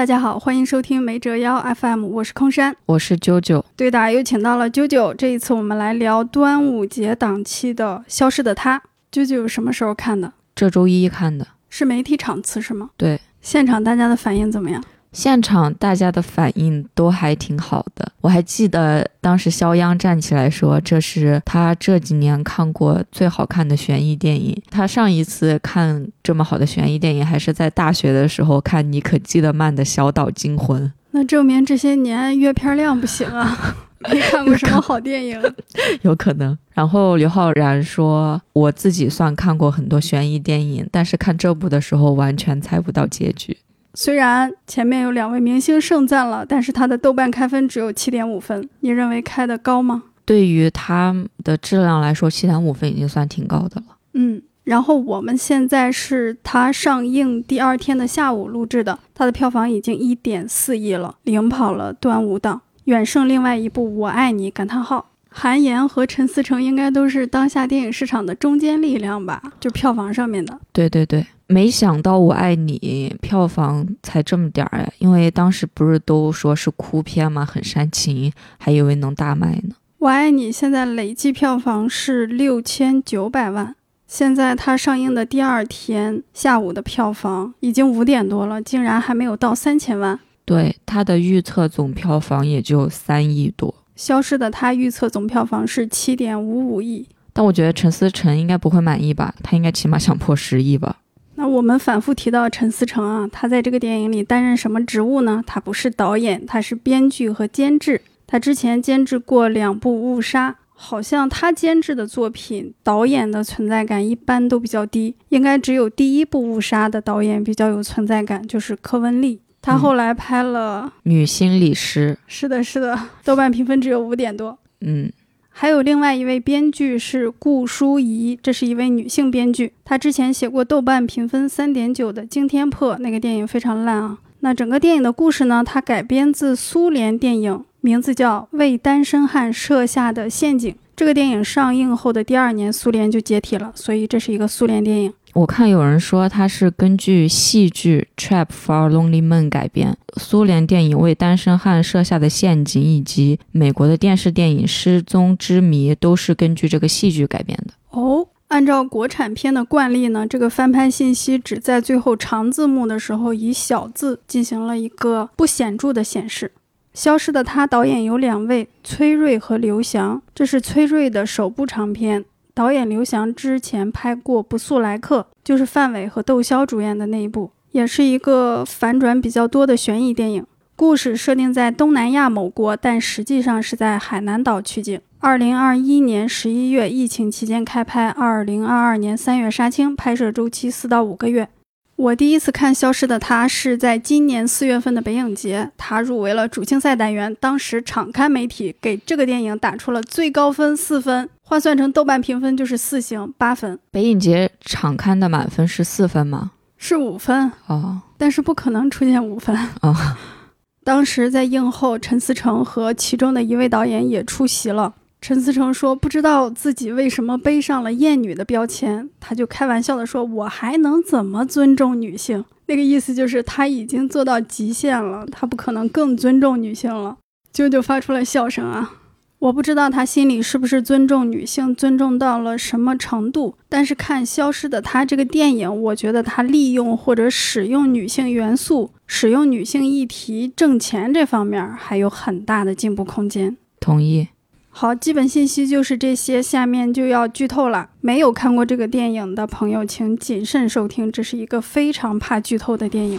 [0.00, 3.62] 大家好，欢迎收听没折腰 FM，我是空山，我是啾啾。
[3.76, 5.12] 对的，又请到了啾啾。
[5.12, 8.78] 这一次我们来聊端午节档期的《消失的她》。
[9.12, 10.32] 啾啾什么时候看的？
[10.54, 12.88] 这周一看的，是媒体场次是吗？
[12.96, 13.20] 对。
[13.42, 14.82] 现场大家的反应怎么样？
[15.12, 18.12] 现场大家的反应都还挺好的。
[18.20, 24.56] 我还记得当时肖央站起来说，这是他这几年看过最好看的悬疑电影。
[24.70, 30.82] 他上一次看这么好的悬疑电影，还是在大学的时候看尼可基德曼的《小岛惊魂》。
[31.12, 33.74] 那证明这些年阅片量不行啊，
[34.12, 35.42] 没看过什么好电影。
[36.02, 36.56] 有可能。
[36.72, 43.56] 然后刘昊然说，我自己算看过很多悬疑电影，但是看这部的时候完全猜不到结局。
[44.02, 50.04] 虽然前面有两位明星盛赞了，但是他的豆瓣开分只有七点五分，你认为开的高吗？
[50.24, 51.14] 对于它
[51.44, 53.98] 的质量来说，七点五分已经算挺高的了。
[54.14, 65.10] 嗯，然后我们现在是它上映第二天的下午录制的，它的票房已经一点四亿了，领跑了端午档，远胜另外一部《我爱你》感叹号。
[65.28, 69.42] 韩延和陈思诚应该都是当下电影市场的中坚力量吧？
[69.60, 70.58] 就票房上面的。
[70.72, 71.26] 对对对。
[71.50, 77.44] 没想到《我爱你》票房才这么点儿哎，因为当时不是都说是哭片嘛？
[77.44, 79.70] 很煽情，还以为能大卖呢。
[79.98, 83.74] 《我爱你》现在累计票房是六千九百万，
[84.06, 90.20] 现在它上映的第二天下午的票房已经五点多了，竟然还没有到三千万。
[90.44, 93.74] 对，它的预测总票房也就三亿多。
[93.96, 99.34] 消失的她预测总票房是七点五五亿，但我觉得陈思诚应该不会满意吧？
[99.42, 100.98] 他应该起码想破十亿吧？
[101.40, 105.42] 那我们反复提到陈思诚啊，他在这个电影里担任什么职务呢？
[105.46, 108.02] 他不是导演，他是编剧和监制。
[108.26, 119.40] 他之前监制过两部《误杀》，好像他监制的作品导演的存在感一般都比较低，应该只有第一部《误杀》的导演比较有存在感，就是柯文丽。
[119.62, 124.58] 他后来拍了《女心理师》，是的，是的，豆瓣评分只有五点多。
[124.82, 125.10] 嗯。
[125.60, 134.16] 还有另外一位编剧是顾淑怡，这是一位女性编剧，她之前写过豆瓣评分三点九的《惊天破》，那个电影非常烂啊。
[134.38, 140.72] 那整个电影的故事呢，它改编自苏联电影，名字叫《为单身汉设下的陷阱》。
[140.96, 145.12] 这个电影上映后的第二年，苏联就解体了，所以这是一个苏联电影。
[145.34, 157.74] 我看有人说它是根据戏剧《Trap for Lonely Men》改编，苏联电影为单身汉设下的陷阱，以及美国的电视电影《失踪之谜》都是根据这个戏剧改编的。
[157.90, 166.50] 哦，按照国产片的惯例呢，这个翻拍信息只在最后长字幕的时候以小字进行了一个不显著的显示。
[166.92, 172.24] 消失的他导演有两位，崔瑞和刘翔，这是崔瑞的首部长片。
[172.54, 180.46] 导演刘翔之前拍过《不速来客》，就是范伟和窦骁主演的那一部，也是一个反转比较多的悬疑电影。
[180.76, 184.98] 故事设定在东南亚某国，但实际上是在海南岛取景。
[185.18, 191.48] 二零二一年十一月疫情期间开拍，二零二二年三月杀青，拍摄周期四到五个月。
[191.96, 197.36] 我第一次看《消失的她》是在今年四月份的北影节，她入围了主竞赛单元。
[197.38, 203.76] 当时场刊媒体给这个电影打出了最高分四分，换算成豆瓣评分就是四星八分。
[203.90, 206.52] 北影节场刊的满分是四分吗？
[206.76, 209.92] 是五分哦，但是不可能出现五分哦。
[210.84, 214.94] 当时在映后，陈思诚和其中的一位导演也出席了。
[215.20, 227.16] 陈思诚说：“不知道自己为什么背上了厌女的标签，他就开玩笑的说：‘我还能怎么尊重女性？’那个意思就是他已经做到极限了，他不可能更尊重女性了。”
[227.52, 228.98] 啾啾发出了笑声啊！
[229.40, 233.56] 我不知道他心里是不是尊重女性，尊重到了什么程度。
[233.70, 243.56] 但是看《消失的她》这个电影，我觉得他利用或者使用女性元素、使用女性议题挣钱这方面还有很大的进步空间。
[243.80, 244.28] 同意。
[244.68, 247.88] 好，基本信息就是这些，下面就要剧透了。
[248.02, 253.18] 没有看过这个电影的朋友，请谨慎收听，这是一个非常怕剧透的电影。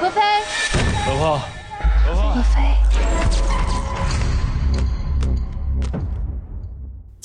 [0.00, 0.22] 何飞，
[1.04, 1.38] 何胖，
[2.34, 2.65] 何飞，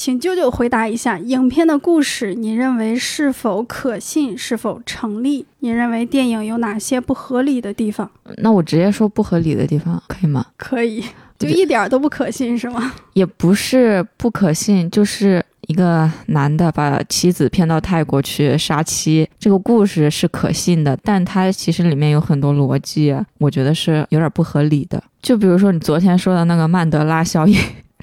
[0.04, 5.46] 请舅舅回答一下，影片的故事你认为是否可信，是否成立？
[5.60, 8.10] 你认为电影有哪些不合理的地方？
[8.38, 10.44] 那我直接说不合理的地方可以吗？
[10.58, 11.04] 可以。
[11.38, 12.92] 就一点都不可信是吗？
[13.14, 25.04] 也不是不可信，就是一个男的把妻子骗到泰国去杀妻，这个故事是可信的，但它其实里面有很多逻辑，我觉得是有点不合理的。
[25.22, 27.56] 就比如说你昨天说的那个曼德拉效应，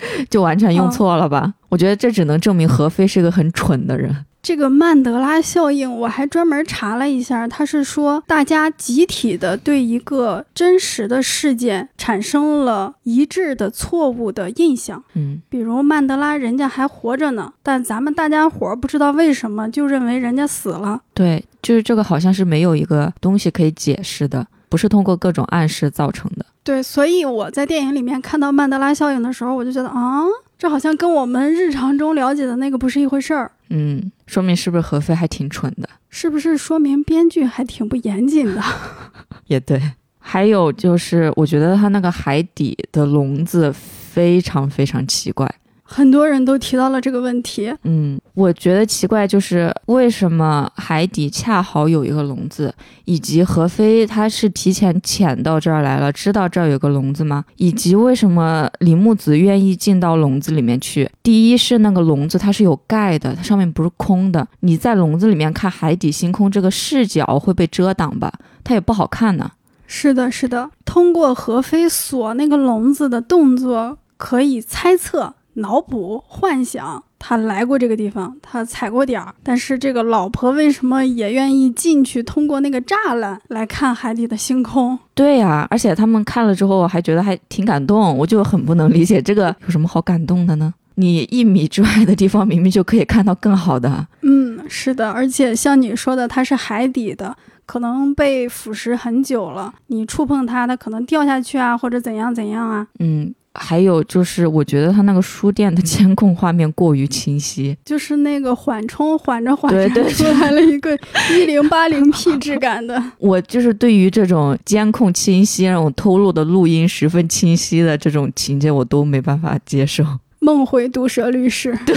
[0.31, 1.55] 就完全用错了吧？
[1.69, 4.25] 我觉得这只能证明何飞是个很蠢的人。
[4.41, 15.03] 这个曼德拉效应，我还专门查了一下，他是说大家集体的对一个真实的事件产生了一致的错误的印象。
[15.15, 21.03] 嗯，比如曼德拉人家还活着呢，但咱们大家伙儿不知道为什么就认为人家死了。
[21.13, 26.47] 对，就是这个好像是没有一个东西可以解释的，不是通过各种暗示造成的。
[26.69, 30.23] 对，所以我在电影里面看到曼德拉效应的时候，我就觉得啊，
[30.59, 33.51] 这好像跟我们日常中了解的那个不是一回事儿。
[33.71, 35.89] 嗯，说明是不是何非还挺蠢的？
[36.11, 38.63] 是不是说明编剧还挺不严谨的？
[39.49, 39.81] 也对。
[40.19, 45.51] 还有就是，我觉得他那个海底的笼子非常非常奇怪。
[45.91, 47.75] 很多人都提到了这个问题。
[47.85, 52.73] 嗯，我觉得奇怪就是为什么海底恰好有一个笼子，
[53.07, 57.43] 以及何非他是提前潜到这儿来了，知道这儿有个笼子吗？
[57.57, 61.11] 以及为什么李木子愿意进到笼子里面去？
[61.23, 68.31] 第一是那个笼子它是有盖的，它上面不是空的，你在笼子里面看海底星空，这个视角会被遮挡吧？
[68.63, 69.53] 它也不好看呢。
[69.87, 70.71] 是的，是的。
[70.85, 79.35] 通过何非锁那个笼子的动作，可以猜测、脑补、幻想，他来过这个地方，他踩过点儿。
[79.43, 84.99] 但是这个老婆为什么也愿意进去，通过那个栅栏来看海底的星空？
[85.15, 90.73] 对呀、而且他们看了之后还觉得还挺感动，我就很不能理解这个有什么好感动的呢？
[90.95, 94.09] 你一米之外的地方明明就可以看到更好的。
[94.23, 102.85] 嗯，是的，而且像你说的，它是海底的，可能被腐蚀很久了，你触碰它，它可能掉下去啊，或者怎样怎样啊。
[102.99, 107.77] 嗯，还有就是，我觉得他那个书店的监控画面过于清晰。
[107.85, 110.97] 就是那个缓冲缓着缓着出来了一个
[111.33, 113.03] 一零八零 P 质感的。
[113.19, 120.05] 我就是对于这种监控清晰、让我透露的录音十分清晰的这种情节，我都没办法接受。
[120.41, 121.97] 梦回毒舌律师，对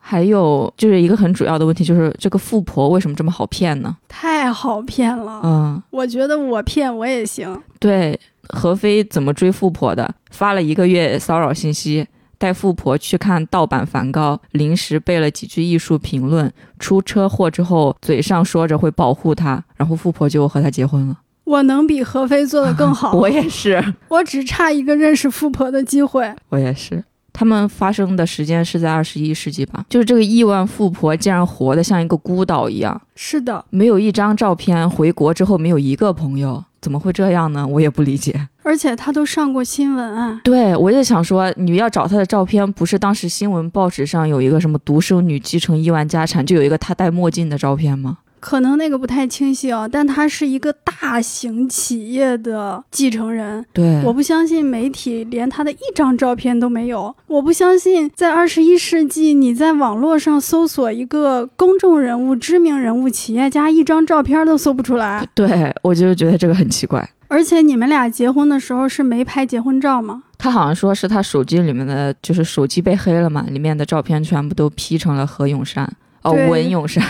[0.00, 3.96] 还有就是一个很主要的问题，就是这个富婆为什么这么好骗呢？
[4.08, 5.40] 太好骗了。
[5.44, 7.60] 嗯，我觉得我骗我也行。
[7.78, 8.18] 对，
[8.48, 10.14] 何非怎么追富婆的？
[10.30, 12.06] 发了一个月骚扰信息，
[12.38, 21.18] 带富婆去看盗版梵高，临时背了几句艺术评论，出车祸之后嘴上说着会保护她，然后富婆就和他结婚了。
[21.44, 23.12] 我能比何非做的更好。
[23.16, 26.34] 我也是，我只差一个认识富婆的机会。
[26.50, 27.02] 我也是。
[27.32, 29.84] 他们发生的时间是在二十一世纪吧？
[29.88, 37.66] 就是这个亿万富婆竟然活得像一个孤岛一样，是的，没有一张照片，回国之后没有一个朋友，怎么会这样呢？
[37.66, 38.48] 我也不理解。
[38.62, 40.40] 而且他都上过新闻啊。
[40.44, 48.18] 对，我就想说，你要找他的照片，不是当时新闻报纸上有一个什么独生女继承亿万家产，就有一个她戴墨镜的照片吗？
[48.40, 53.64] 可能那个不太清晰哦，但他是一个大型企业的继承人。
[53.72, 57.14] 对，我不相信媒体连他的一张照片都没有。
[57.26, 65.26] 我不相信在二十一世纪，你在网络上搜索一个公众人物、知名人物、企业家，一张照片都搜不出来。
[65.34, 67.08] 对我就觉得这个很奇怪。
[67.30, 70.22] 而且你们俩结婚的时候是没拍结婚照吗？
[70.38, 75.92] 他好像说是他手机里面的，就是手机被黑了嘛，里面的照片全部都 P 成了何永山，
[76.22, 77.04] 哦，文永山。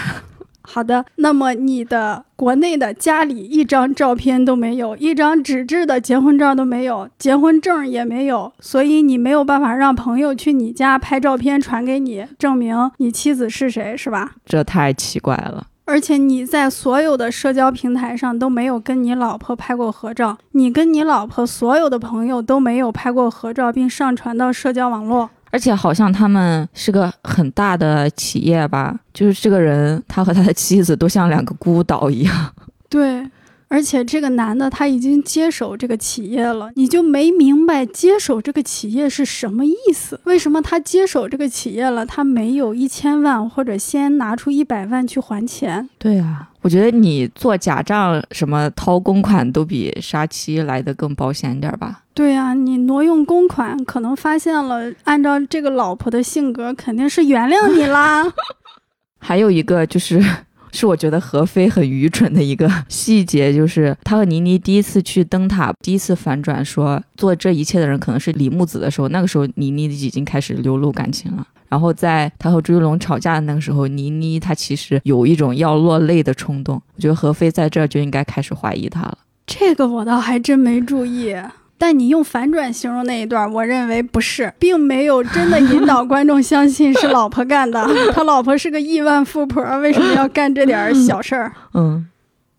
[0.71, 14.33] 好的，那么你的国内的家里一张照片都没有，一张纸质的结婚照都没有，结婚证也没有，所以你没有办法让朋友去你家拍照片传给你，证明你妻子是谁，是吧？
[14.45, 15.69] 这太奇怪了。
[15.87, 25.31] 而且你在所有的社交平台上都没有跟你老婆拍过合照，你跟你老婆所有的朋友都没有拍过合照，并上传到社交网络。
[25.51, 32.53] 而且好像他们是个很大的企业吧，就是这个人他和他的妻子都像两个孤岛一样。
[32.91, 33.23] 对，
[33.69, 40.19] 而且这个男的他已经接手这个企业了，你就没明白接手这个企业是什么意思？
[40.25, 45.89] 为什么他接手这个企业了，他没有一千万或者先拿出一百万去还钱？
[45.99, 52.05] 对啊，我觉得你做假账什么掏公款都比杀妻来的更保险点儿吧。
[52.15, 58.33] 对呀、你挪用公款，可能发现了，按照这个老婆的性格，肯定是原谅你啦。
[59.21, 60.25] 还有一个就是。
[60.73, 71.47] 是我觉得何非很愚蠢的一个 细节，就是他和倪妮第一次去灯塔，第一次反转说做这一切的人可能是李木子的时候，那个时候倪妮已经开始流露感情了。
[71.69, 76.81] 然后在他和朱一龙吵架的那个时候，倪妮她其实有一种要落泪的冲动。
[76.97, 79.19] 我觉得何非在这儿就应该开始怀疑他了。
[79.47, 81.37] 这个我倒还真没注意。
[81.79, 87.89] 但你用反转形容那一段，我认为不是，并没有真的引导观众相信是老婆干的。
[88.13, 91.53] 他老婆是个亿万富婆，为什么要干这点小事儿？
[91.75, 92.07] 嗯，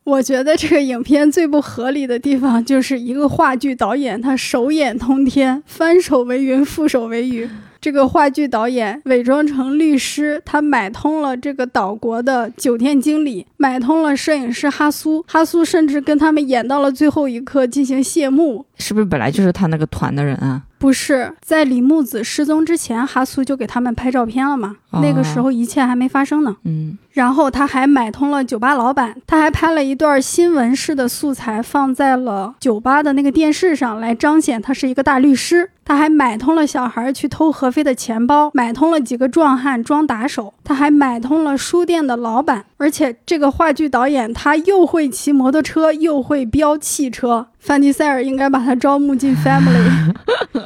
[0.06, 7.50] 我觉得这个影片最不合理的地方，就是一个话剧导演他手眼通天，翻手为云，覆手为雨。
[7.82, 18.66] 这个话剧导演伪装成律师，他买通了这个岛国的酒店经理，买通了摄影师哈苏，哈苏甚至跟他们演到了最后一刻进行谢幕。
[18.78, 20.64] 是不是本来就是他那个团的人啊？
[20.78, 24.78] 不是，在李木子失踪之前，哈苏就给他们拍照片了嘛？
[24.92, 26.56] 哦那个时候一切还没发生呢。
[26.64, 35.72] 嗯，然后他还买通了酒吧老板，他还拍了一段新闻式的素材放在了酒吧的那个电视上来彰显他是一个大律师。
[35.84, 42.64] 他还买通了小孩去偷何飞的钱包，买通了几个壮汉装打手，他还买通了书店的老板。
[42.78, 50.16] 而且这个话剧导演他又会骑摩托车，又会飙汽车，范迪塞尔应该把他招募进 Family。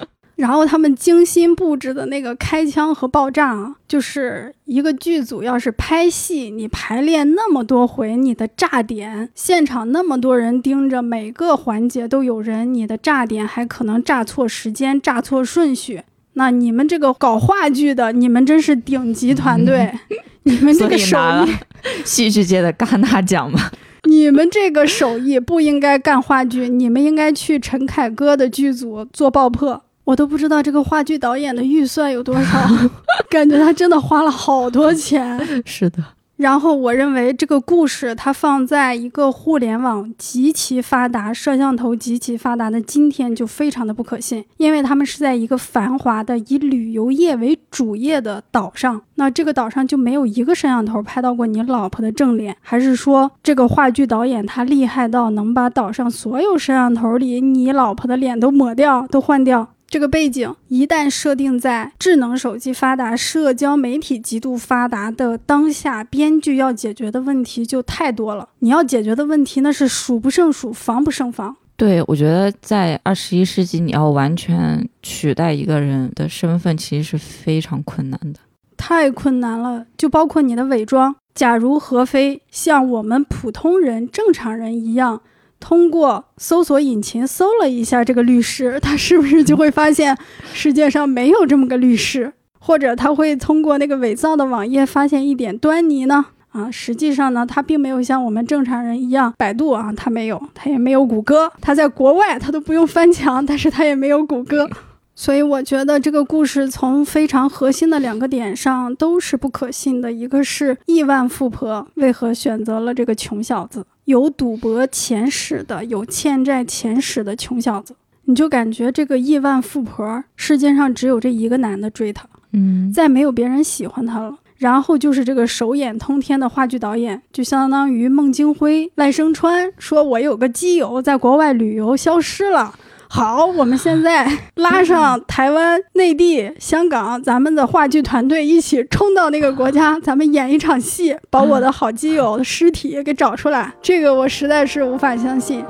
[0.44, 16.02] 然后他们精心布置的那个开枪和爆炸啊，就是一个剧组要是拍戏，你排练那么多回，你的炸点现场那么多人盯着，每个环节都有人，你的炸点还可能炸错时间、炸错顺序。
[16.34, 19.98] 那你们这个搞话剧的，你们真是顶级团队，
[20.44, 21.54] 你们这个手艺，
[22.04, 23.72] 戏剧界的戛纳奖嘛。
[24.10, 29.82] 你们这个手艺不应该干话剧，你们应该去陈凯歌的剧组做爆破。
[30.06, 32.60] 我都不知道这个话剧导演的预算有多少，
[33.30, 35.64] 感觉他真的花了好多钱。
[35.66, 36.04] 是的，
[36.36, 59.70] 然后我认为这个故事它放在一个互联网极其发达、摄像头极其发达的今天就非常的不可信，因为他们是在一个繁华的以旅游业为主业的岛上，那这个岛上就没有一个摄像头拍到过你老婆的正脸，还是说这个话剧导演他厉害到能把岛上所有摄像头里你老婆的脸都抹掉、都换掉？
[59.94, 68.50] 这个背景一旦设定在智能手机发达、社交媒体极度发达的当下，编剧要解决的问题就太多了。
[68.58, 71.56] 你要解决的问题那是数不胜数、防不胜防。
[71.78, 78.40] 对，我觉得在二十一世纪，你要完全取代一个人的身份，其实是非常困难的。
[78.76, 81.16] 太困难了，就包括你的伪装。
[81.36, 85.22] 假如何非像我们普通人、正常人一样，
[85.64, 90.18] 通过搜索引擎搜了一下这个律师，他是不是就会发现
[90.54, 92.34] 世界上没有这么个律师？
[92.60, 96.26] 或者他会通过那个伪造的网页发现一点端倪呢？
[96.52, 104.70] 啊，实际上呢，他并没有像我们正常人一样，百度啊，他没有，他也没有谷歌，他在国外他都不用翻墙，但是他也没有谷歌。
[105.16, 110.12] 所以我觉得这个故事从非常核心的两个点上都是不可信的。
[110.12, 124.38] 一个是亿万富婆为何选择了这个穷小子，有赌博前史的、有欠债前史的穷小子，你就感觉这个亿万富婆世界上只有这一个男的追她，嗯，再没有别人喜欢她了。
[124.58, 132.74] 然后就是这个手眼通天的话剧导演，就相当于孟京辉、赖声川说：“我有个基友在国外旅游消失了。”
[133.16, 134.28] 好，我们现在
[134.58, 143.72] 拉上台湾、内地、香港，咱们的话剧团队一起冲到那个国家， 咱们演一场戏，把我的好基友的尸体给找出来。
[143.84, 145.64] 这个我实在是无法相信。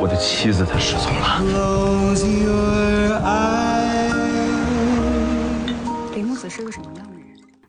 [0.00, 1.40] 我的妻子她失踪了。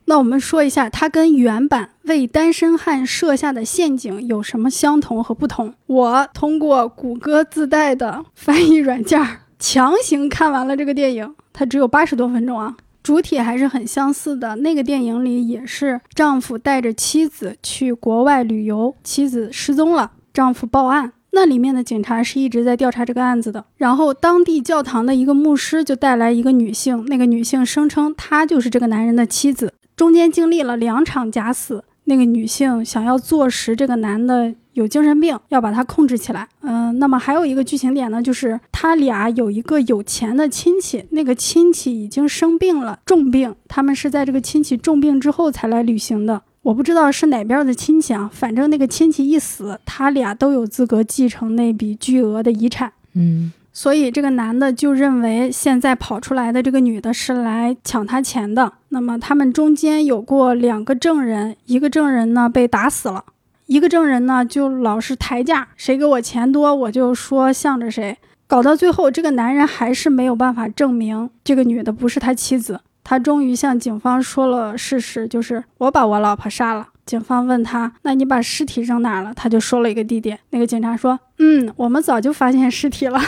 [0.06, 5.72] 那我们说一下，它跟原版为单身汉设下的陷阱有什么相同和不同？
[5.86, 12.76] 我通过谷歌自带的翻译软件儿强行看完了这个电影，它只有八十多分钟啊。
[13.02, 21.12] 主体还是很相似的，那个电影里也是丈夫带着妻子去国外旅游，妻子失踪了，丈夫报案。
[21.32, 36.48] 那里面的警察是一直在调查这个案子的，然后当地教堂的一个牧师就带来一个女性，那个女性声称她就是这个男人的妻子，中间经历了两场假死，那个女性想要坐实这个男的有精神病，要把他控制起来。
[36.62, 46.42] 嗯、那么还有一个剧情点呢，就是他俩有一个有钱的亲戚，那个亲戚已经生病了，重病，他们是在这个亲戚重病之后才来旅行的。
[46.62, 52.92] 我不知道是哪边的亲戚啊，反正那个亲戚一死，他俩都有资格继承那笔巨额的遗产。
[53.12, 58.72] 嗯，所以这个男的就认为现在跑出来的这个女的是来抢他钱的。
[58.90, 63.24] 那么他们中间有过两个证人，一个证人呢被打死了，
[63.66, 68.16] 一个证人呢就老是抬价，谁给我钱多我就说向着谁。
[68.46, 72.80] 搞到最后，这个男人还是没有办法证明这个女的不是他妻子。
[73.02, 76.88] 他终于向警方说了事实，就是我把我老婆杀了。
[77.04, 80.38] 警方问他：“那你把尸体扔哪儿了？”他就说了一个地点。
[80.50, 83.20] 那个警察说：“嗯，我们早就发现尸体了。”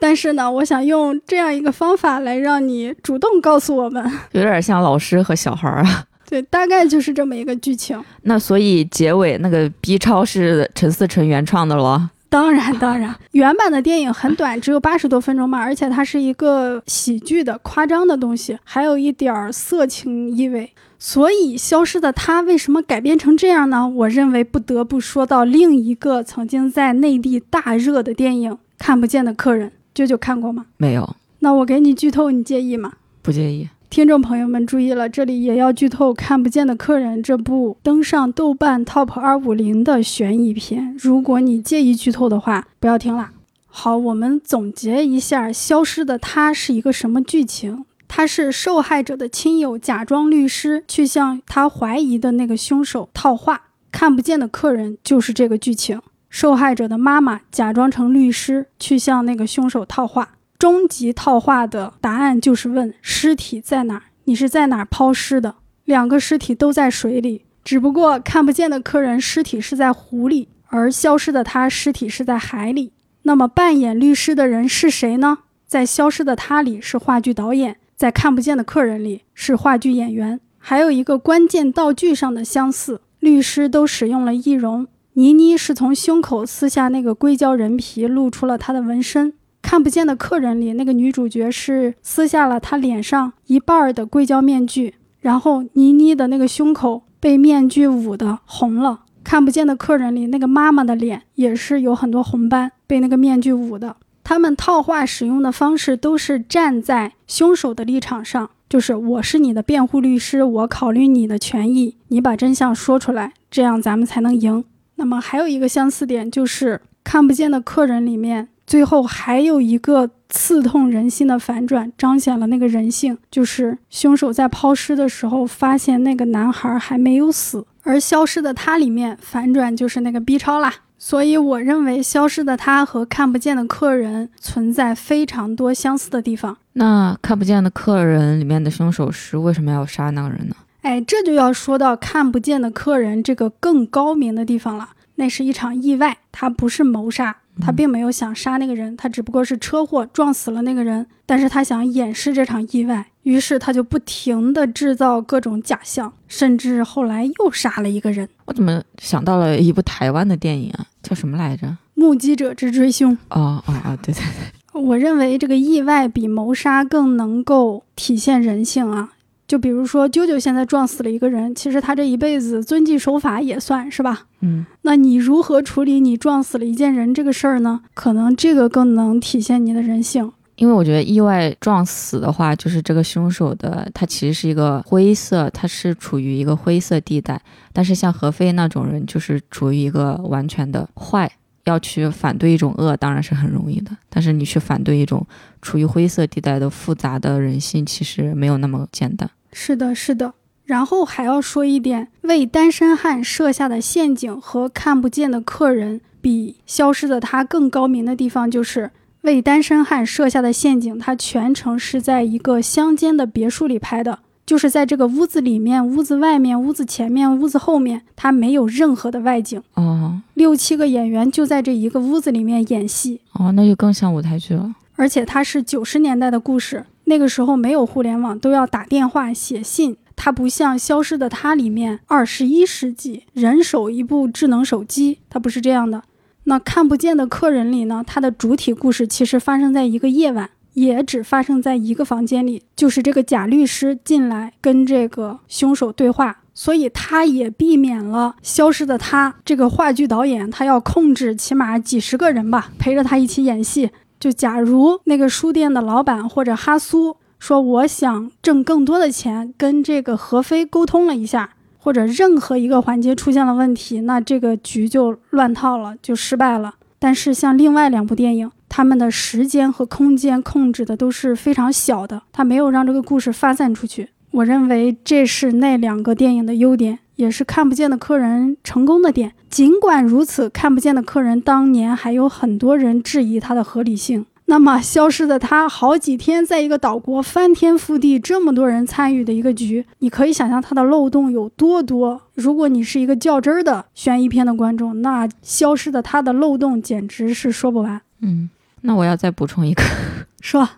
[0.00, 6.04] 但是呢，我想用这样一个方法来让你主动告诉我们， 有点像老师和小孩儿啊。
[6.28, 8.02] 对，大概就是这么一个剧情。
[8.22, 12.10] 那所以结尾那个 B 超是陈思诚原创的咯？
[12.28, 20.70] 当然，当然，原版的电影很短，只有八十多分钟嘛，而且它是一个喜剧的、夸张的东西，还有一点儿色情意味。
[21.00, 23.88] 所以，《消失的他》为什么改编成这样呢？
[23.88, 30.66] 我认为不得不说到另一个曾经在内地大热的电影《看不见的客人》，舅舅看过吗？
[30.76, 32.92] 没有，那我给你剧透，你介意吗？
[33.22, 33.68] 不介意。
[33.88, 40.96] 听众朋友们注意了，这里也要剧透《看不见的客人》这部登上豆瓣 Top 二五零的悬疑片。
[40.96, 43.30] 如果你介意剧透的话，不要听了。
[43.66, 47.84] 好，我们总结一下，《消失的她》是一个什么剧情？
[48.06, 53.62] 她是受害者的亲友假装律师去向他怀疑的那个凶手套话。
[53.92, 56.00] 看不见的客人就是这个剧情。
[56.30, 60.36] 受害者的妈妈假装成律师去向那个凶手套话。
[60.58, 64.02] 终极套话的答案就是问尸体在哪儿？
[64.24, 65.56] 你是在哪儿抛尸的？
[65.84, 72.92] 两个尸体都在水里，只不过看不见的客人尸体是在湖里，而消失的他尸体是在海里。
[73.22, 75.38] 那么扮演律师的人是谁呢？
[75.66, 80.38] 在消失的他里是话剧导演，在看不见的客人里是话剧演员。
[80.58, 84.86] 还有一个关键道具上的相似，律师都使用了易容。
[85.14, 89.32] 倪妮是从胸口撕下那个硅胶人皮，露出了她的纹身。
[89.62, 99.00] 看不见的客人里，那个女主角是撕下了她脸上一半的硅胶面具，然后倪妮的那个胸口被面具捂得红了。
[99.22, 103.96] 看不见的客人里，那个妈妈的脸也是有很多红斑，被那个面具捂的。
[104.24, 114.64] 他们套话使用的方式都是站在凶手的立场上，就是我是你的辩护律师，我考虑你的权益，你把真相说出来，这样咱们才能赢。
[115.00, 118.48] 那么还有一个相似点就是看不见的客人里面。
[118.66, 130.72] 最后还有一个刺痛人心的反转，彰显了那个人性，就是凶手在抛尸的时候发现那个男孩还没有死，而消失的他里面反转就是那个 B 超啦。
[130.98, 136.56] 所以我认为消失的他和看不见的客人存在非常多相似的地方。
[136.74, 140.54] 那看不见的客人里面的凶手是为什么要杀那个人呢？
[140.82, 144.90] 哎，这就要说到看不见的客人这个更高明的地方了。
[145.16, 147.36] 那是一场意外，他不是谋杀。
[147.60, 151.06] 他并没有想杀那个人，他只不过是车祸撞死了那个人。
[151.26, 158.26] 但是他想掩饰这场意外，于是他就不停地制造各种假象，甚至后来又杀了一个人。
[158.46, 160.86] 我怎么想到了一部台湾的电影啊？
[161.02, 161.76] 叫什么来着？
[161.92, 163.12] 目击者之追凶。
[163.28, 164.80] 哦哦哦，对对对。
[164.80, 169.10] 我认为这个意外比谋杀更能够体现人性啊。
[169.50, 174.26] 就比如说，啾啾现在撞死了一个人，其实他这一辈子遵纪守法也算是吧。
[174.42, 177.80] 嗯，那你如何处理你撞死了一件人这个事儿呢？
[177.92, 180.30] 可能这个更能体现你的人性。
[180.54, 187.42] 因为我觉得意外撞死的话，就是这个凶手的他其实是一个灰色，他是处于一个灰色地带。
[187.72, 191.28] 但是像何飞那种人，就是处于一个完全的坏。
[191.64, 193.90] 要去反对一种恶，当然是很容易的。
[194.08, 195.26] 但是你去反对一种
[195.60, 199.28] 处于灰色地带的复杂的人性，其实没有那么简单。
[199.52, 200.34] 是的，是的。
[200.64, 219.60] 然后还要说一点，为单身汉设下的陷阱和看不见的客人比消失的他更高明的地方，就是为单身汉设下的陷阱，他全程是在一个乡间的别墅里拍的，就是在这个屋子里面、屋子外面、屋子前面、屋子后面，他没有任何的外景。
[219.74, 223.20] 哦，六七个演员就在这一个屋子里面演戏。
[223.32, 224.72] 哦，那就更像舞台剧了。
[224.94, 226.84] 而且它是九十年代的故事。
[227.10, 229.96] 那个时候没有互联网，都要打电话、写信。
[230.14, 236.04] 它不像《消失的她》里面二十一世纪人手一部智能手机，它不是这样的。
[236.44, 238.04] 那看不见的客人里呢？
[238.06, 253.90] 它的主体故事其实发生在一个夜晚，也只发生在一个房间里，就是这个假律师进来跟这个凶手对话，所以他也避免了《消失的她》这个话剧导演他要控制起码几十个人吧，陪着他一起演戏。
[254.20, 266.74] 就假如那个书店的老板或者哈苏说我想挣更多的钱，跟这个何飞沟通了一下，或者任何一个环节出现了问题，那这个局就乱套了，就失败了。
[266.98, 274.10] 但是像另外两部电影，他们的时间和空间控制的都是非常小的，他没有让这个故事发散出去。
[274.32, 279.32] 我认为这是那两个电影的优点，也是看不见的客人成功的点。
[279.48, 284.24] 尽管如此，看不见的客人当年还有很多人质疑它的合理性。
[284.46, 292.20] 那么，消失的他好几天在一个岛国翻天覆地，这么多人参与的一个局，你可以想象它的漏洞有多多。
[292.34, 298.00] 如果你是一个较真儿的悬疑片的观众，那消失的他的漏洞简直是说不完。
[298.22, 299.84] 嗯，那我要再补充一个，
[300.42, 300.68] 说，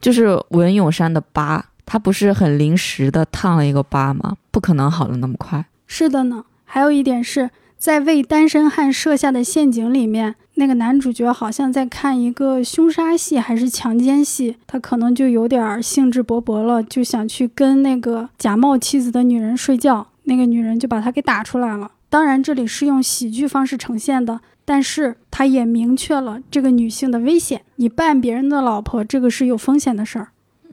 [0.00, 4.36] 就是文咏珊的疤，他不是很临时的烫了一个疤吗？
[4.52, 5.64] 不可能好的那么快。
[5.92, 6.44] 是的呢。
[6.64, 10.36] 还有一点是在为单身汉设下的陷阱里面。
[10.54, 21.90] 那个男主角好像在看一个凶杀戏还是强奸戏，他可能就有点兴致勃勃了，就想去跟那个假冒妻子的女人睡觉，那个女人就把他给打出来了。
[22.08, 27.62] 当然，这里是用喜剧方式呈现的，但是他也明确了这个女性的危险。
[27.76, 30.28] 你扮别人的老婆，这个是有风险的事儿。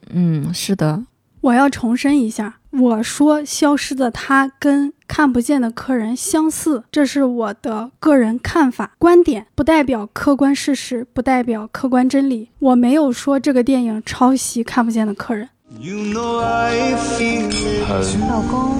[0.09, 1.05] 嗯，是的，
[1.41, 12.51] 我要重申一下，我说消失的她跟看不见的客人相似，这是我的个人看法、观点，不代表客观事实，不代表客观真理。
[12.59, 15.49] 我没有说这个电影抄袭看不见的客人。
[15.79, 18.77] You know I feel it 老公，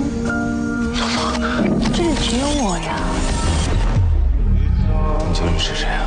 [1.91, 2.99] 这里只有我呀。
[5.27, 6.05] 你究竟是谁啊？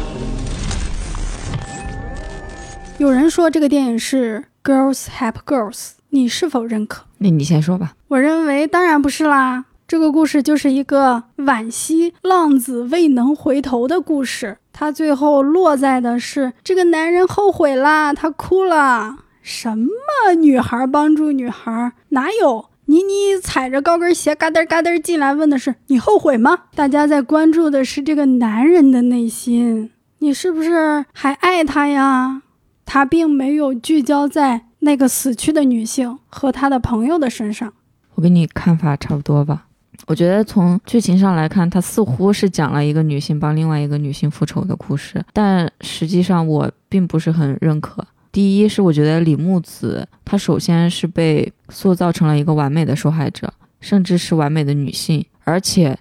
[2.98, 7.04] 有人说这个电影是 Girls Help Girls，你是否认可？
[7.18, 7.94] 那你先说吧。
[8.08, 9.64] 我认为当然不是啦。
[9.88, 19.18] 这个故事就是一个惋惜浪子未能回头的故事，他最后落在的是这个男人后悔啦，他哭了。
[19.42, 21.92] 什么女孩帮助女孩？
[22.10, 22.66] 哪有？
[22.86, 26.58] 妮妮踩着高跟鞋嘎噔嘎噔进来，问的是你后悔吗？
[26.74, 32.42] 大家在关注的是这个男人的内心，你是不是还爱他呀？
[32.84, 37.72] 他并没有聚焦在那个死去的女性和她的朋友的身上。
[38.14, 39.66] 我跟你看法差不多吧。
[40.06, 48.04] 我觉得从剧情上来看，它似乎是讲了一个女性帮另外一个女性复仇的故事，但实际上我并不是很认可。
[48.32, 55.96] 第一是我觉得李木子她首先是被塑造成了一个完美的受害者，甚至是完美的女性，而且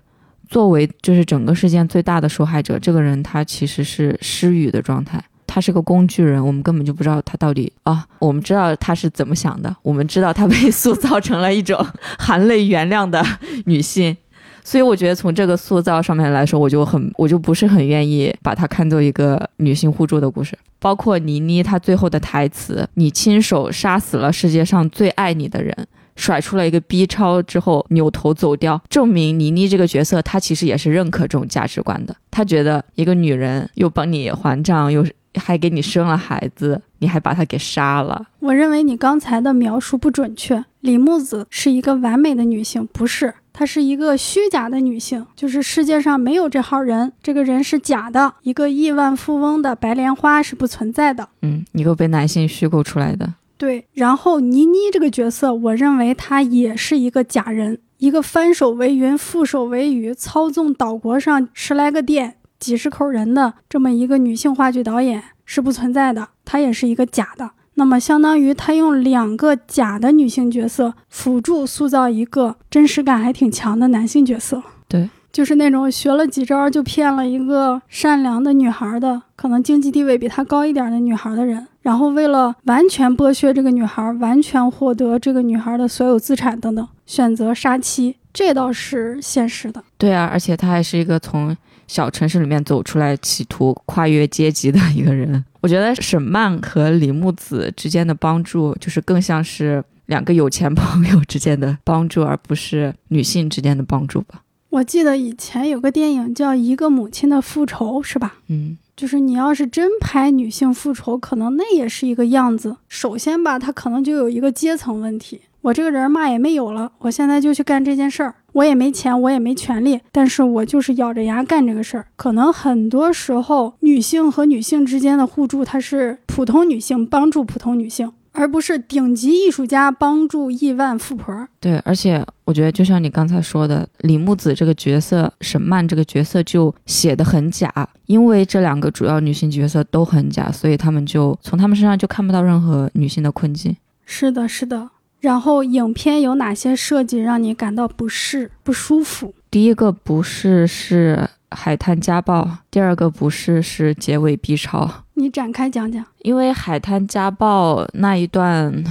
[0.48, 5.22] 作为就是整个事件最大的受害者，这个人她其实是失语的状态。
[5.50, 11.84] 她是个工具人，我们根本就不知道她到底啊，我们知道她是怎么想的，我们知道她被塑造成了一种
[12.20, 13.26] 含泪原谅的
[13.66, 14.16] 女性，
[14.64, 20.56] 所以我觉得从这个塑造上面来说，我就很我就不是很愿意把它看作一个女性互助的故事。
[20.78, 25.76] 包括倪妮她最后的台词：“你亲手杀死了世界上最爱你的人。”
[26.16, 32.14] 甩出了一个 B 超之后，扭头走掉，证明倪妮这个角色，她其实也是认可这种价值观的。
[32.30, 38.28] 她觉得一个女人又帮你还账，又还给你生了孩子，你还把他给杀了。
[38.39, 40.63] 我认为你刚才的描述不准确。
[40.82, 51.28] 李木子是一个完美的女性，不是，她是一个虚假的女性，就是世界上没有这号人，这个人是假的，一个亿万富翁的白莲花是不存在的。
[51.42, 53.34] 嗯，一个被男性虚构出来的。
[53.58, 67.52] 对，然后倪妮这个角色，我认为她也是一个假人，一个翻手为云、覆手为雨、操纵岛国上十来个店、几十口人的这么一个女性话剧导演是不存在的，她也是一个假的。
[67.76, 74.62] 那么相当于她用两个假的女性角色辅助塑造一个真实感还挺强的男性角色。
[74.89, 81.65] 对，就是那种学了几招就骗了一个善良的女孩的，可能经济地位比她高一点的女孩的人。
[81.82, 89.82] 然后为了完全剥削这个女孩，完全获得这个女孩的所有资产等等，选择杀妻，这倒是现实的。
[89.98, 91.56] 对啊，而且他还是一个从
[91.89, 95.43] 小城市里面走出来，企图跨越阶级的一个人。
[95.60, 104.43] 我觉得沈曼和李木子之间的帮助，就是更像是两个有钱朋友之间的帮助，而不是女性之间的帮助吧。
[104.69, 108.36] 我记得以前有个电影叫《一个母亲的复仇》，是吧？
[108.49, 112.78] 嗯，就是你要是真拍女性复仇，可能那也是一个样子。
[112.88, 115.41] 首先吧，她可能就有一个阶层问题。
[115.62, 118.36] 我这个人嘛也没有了，我现在就去干这件事儿。
[118.54, 122.08] 我也没钱，我也没权利，但是我就是咬着牙干这个事儿。
[122.16, 131.48] 可能很多时候，女性和女性之间的互助，它是普通女性帮助普通女性，而不是顶级艺术家帮助亿万富婆。
[131.60, 137.72] 对，而且我觉得就像你刚才说的，李木子这个角色，沈曼这个角色就写的很假，
[138.08, 143.76] 因为这两个主要女性角色都很假，所以他们就从他们身上就看不到任何女性的困境。
[144.06, 144.90] 是的，是的。
[145.19, 149.34] 然后，影片有哪些设计让你感到不适、不舒服？
[149.51, 154.89] 第一个不适是海滩家暴，第二个不适是结尾 B 超。
[155.15, 156.05] 你展开讲讲。
[156.19, 158.84] 因为海滩家暴那一段，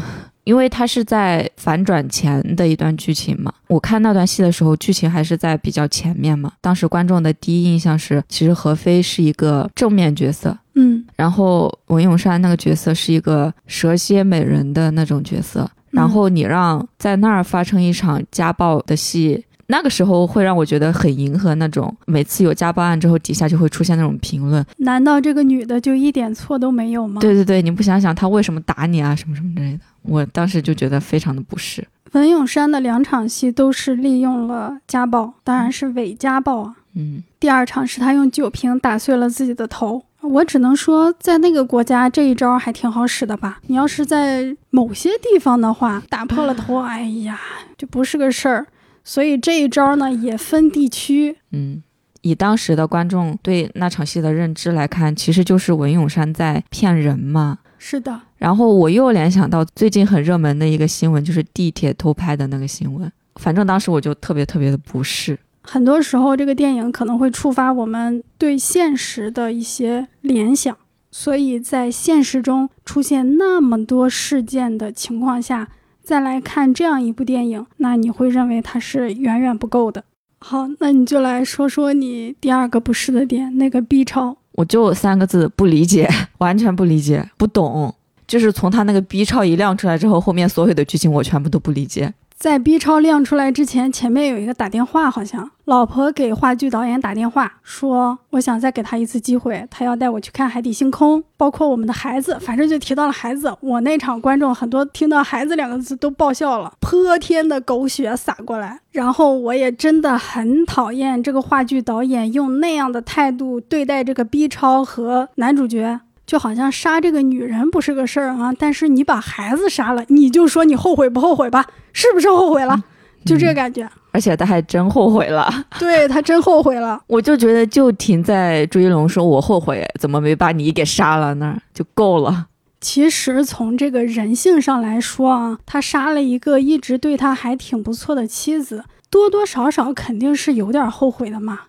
[0.44, 3.50] 因为它是在反转前的一段剧情嘛。
[3.68, 6.52] 我看那段戏的时候，剧情还是在比较前面嘛。
[6.60, 15.70] 当时观众的第一印象是，其实何非是一个正面角色，嗯然后文咏珊那个角色是一个蛇蝎美人的那种角色。
[15.90, 24.64] 然后你让在那儿发生一场家暴的戏，那个时候会让我觉得很迎合那种每次有家暴案之后底下就会出现那种评论。
[24.78, 27.20] 难道这个女的就一点错都没有吗？
[27.20, 31.86] 对对对，你不想想她为什么打你啊，什么什么之类的，我当时就觉得非常的不适。
[32.12, 36.74] 文咏珊的两场戏都是利用了家暴，当然是伪家暴啊。
[36.94, 40.02] 嗯，第二场是她用酒瓶打碎了自己的头。
[40.20, 43.60] 我只能说，在那个国家这一招还挺好使的吧。
[43.66, 47.38] 你要是在某些地方的话，打破了头，哎呀，
[47.76, 48.66] 就不是个事儿。
[49.04, 51.36] 所以这一招呢，也分地区。
[51.52, 51.82] 嗯，
[52.22, 57.58] 以当时的观众对那场戏的认知来看，其实就是文咏珊在骗人嘛。
[57.78, 63.10] 是的，然后我又联想到最近很热门的一个新闻，就是地铁偷拍的那个新闻。
[63.36, 65.38] 反正当时我就特别特别的不适。
[65.70, 70.74] 很多时候，这个电影可能会触发我们对现实的一些联想，
[71.10, 75.68] 所以在现实中出现那么多事件的情况下，
[76.02, 80.04] 再来看这样一部电影，那你会认为它是远远不够的。
[80.38, 87.94] 好，那你就来说说你第二个不适的点，那个 B 超，我就三个字：不理解， 完全不理解，不懂。
[88.26, 92.12] 就是从他那个 B 超一亮出来之后，后面所有的剧情我全部都不理解。
[92.38, 108.78] 在 B 超亮出来之前，前面有一个打电话，好像老婆给话剧导演打电话说：“我想再给他一次机会，他要带我去看《海底星空》，包括我们的孩子，反正就提到了孩子。”我那场观众很多听到“孩子”两个字都爆笑了，泼天的狗血洒过来。
[108.92, 116.00] 然后我也真的很讨厌这个话剧导演用那样的态度对待这个 B 超和男主角。
[116.28, 121.64] 就好像杀这个女人不是个事儿啊，但是你把孩子杀了，你就说你后悔不后悔吧？
[121.94, 122.78] 是不是后悔了？
[123.24, 123.88] 就这感觉。
[124.12, 127.00] 而且他还真后悔了，对他真后悔了。
[127.06, 132.48] 我就觉得就停在朱一龙说“我后悔怎么没把你给杀了”那儿就够了。
[132.80, 141.60] 其实从这个人性上来说啊，他杀了一个一直对他还挺不错的妻子，多多少少肯定是有点后悔的嘛。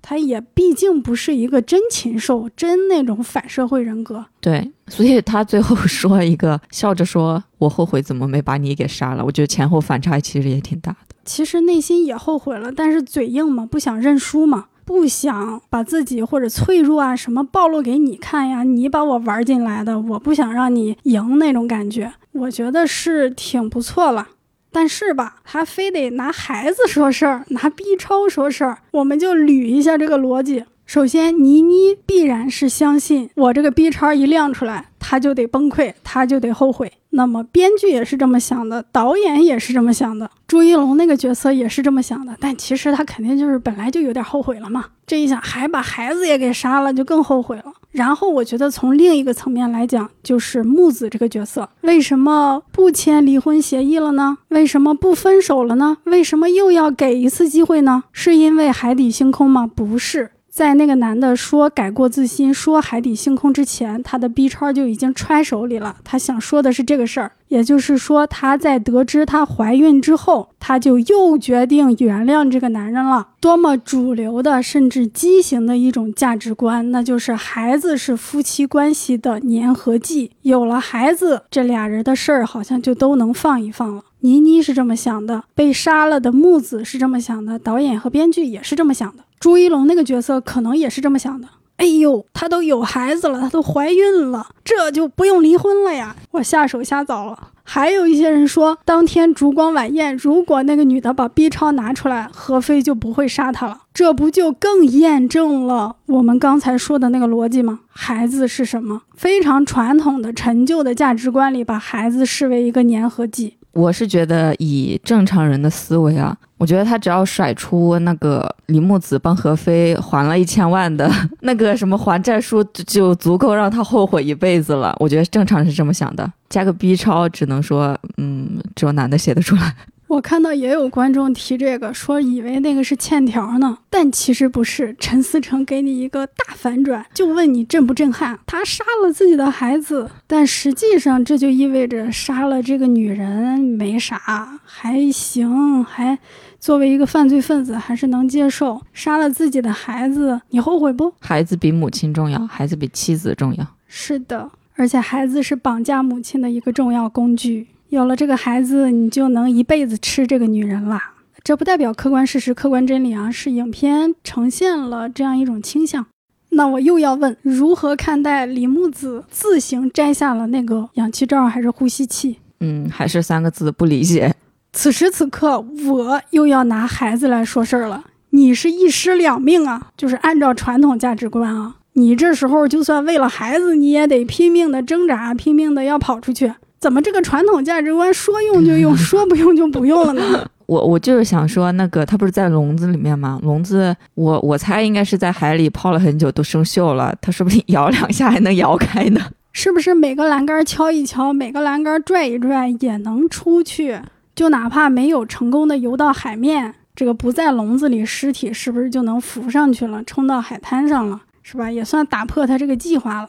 [0.00, 4.24] 他也毕竟不是一个真禽兽，真那种反社会人格。
[4.40, 11.16] 对，所以他最后说一个笑着说：“我后悔怎么没把你给杀了。”我觉得前后反差其实也挺大的。
[11.24, 18.62] 其实内心也后悔了，但是嘴硬嘛，不想认输嘛，不想把自己或者脆弱啊什么暴露给你看呀。
[18.62, 22.12] 你把我玩进来的，我不想让你赢那种感觉。
[22.32, 24.26] 我觉得是挺不错了。
[24.70, 30.64] 但是吧，他非得拿孩子说事儿，拿 B 超说事儿，我们就捋一下这个逻辑。
[30.84, 36.90] 首先，倪妮必然是相信我这个 B 超一亮出来，他就得崩溃，他就得后悔。
[37.10, 42.36] 那么编剧也是这么想的，导演也是这么想的，朱一龙那个角色也是这么想的。
[42.38, 44.84] 但其实他肯定就是本来就有点后悔了嘛。
[45.06, 47.72] 这一想还把孩子也给杀了，就更后悔了。
[47.90, 54.36] 然后我觉得从另一个层面来讲，就是木子这个角色为什么不签离婚协议了呢？
[54.48, 55.96] 为什么不分手了呢？
[56.04, 58.04] 为什么又要给一次机会呢？
[58.12, 59.66] 是因为海底星空吗？
[59.66, 60.32] 不是。
[60.58, 65.94] 在那个男的说改过自新、说海底星空之前，他的 B 超就已经揣手里了。
[66.02, 73.28] 他想说的是这个事儿，也就是说，他在得知她怀孕之后，他就又决定原谅这个男人了。
[73.38, 84.02] 多么主流的，甚至畸形的一种价值观，那就是孩子是夫妻关系的粘合剂，有了孩子，这俩人的事儿好像就都能放一放了。
[84.22, 89.22] 倪妮是这么想的，被杀了的木子是这么想的，导演和编剧也是这么想的。
[89.38, 91.48] 朱一龙那个角色可能也是这么想的。
[91.76, 96.16] 哎呦，她都有孩子了，她都怀孕了，这就不用离婚了呀！
[96.32, 97.50] 我下手下早了。
[97.62, 103.82] 还有一些人说，当天烛光晚宴，如果那个女的把 B 超拿出来，何非就不会杀她了。
[103.94, 107.80] 这不就更验证了我们刚才说的那个逻辑吗？
[107.90, 109.02] 孩子是什么？
[109.14, 113.54] 非常传统的陈旧的价值观里，把孩子视为一个粘合剂。
[113.72, 124.94] 我是觉得，以正常人的思维啊，我觉得他只要甩出那个李木子帮何飞还了一千万的 那个什么还债书，就足够让他后悔一辈子了。
[124.98, 129.74] 我觉得正常是这么想的，加个 B 超，只能说，嗯，只有男的写得出来。
[130.08, 134.96] 我看到也有观众提这个，说以为那个是欠条呢，但其实不是。
[134.98, 138.38] 陈思诚给你一个大反转，就问你震不震撼？
[138.46, 146.18] 他杀了自己的孩子，但实际上这就意味着杀了这个女人没啥，还行，还
[146.60, 148.80] 作为一个犯罪分子还是能接受。
[148.92, 151.12] 杀了自己的孩子，你后悔不？
[151.20, 153.66] 孩子比母亲重要，孩子比妻子重要。
[153.86, 157.68] 是的，而且孩子是绑架母亲的一个重要工具。
[157.88, 161.14] 有了这个孩子，你就能一辈子吃这个女人啦。
[161.42, 166.04] 这不代表客观事实、客观真理啊，是影片呈现了这样一种倾向。
[166.50, 172.38] 那我又要问，如何看待李木子自行摘下了那个氧气罩还是呼吸器？
[172.60, 174.34] 嗯，还是三个字，不理解。
[174.80, 178.04] 此时此刻，我又要拿孩子来说事儿了。
[178.30, 186.52] 你是一尸两命啊，就是按照传统价值观啊，你这时候就算为了孩子，你也得拼命的挣扎，拼命的要跑出去。
[186.78, 190.48] 怎么这个传统价值观说用就用，说不用就不用了呢？
[190.66, 193.40] 我我就是想说，那个它不是在笼子里面吗？
[193.42, 197.12] 笼子，我我猜应该是在海里泡了很久，都生锈了。
[197.20, 199.20] 它说不定摇两下还能摇开呢。
[199.52, 203.98] 是不是每个栏杆敲一敲，每个栏杆拽一拽也能出去？
[204.38, 211.22] 就哪怕没有成功的游到海面，这个不在笼子里，尸体是不是就能浮上去了，冲到海滩上了？
[211.42, 211.68] 是吧？
[211.68, 213.28] 也算打破他这个计划了。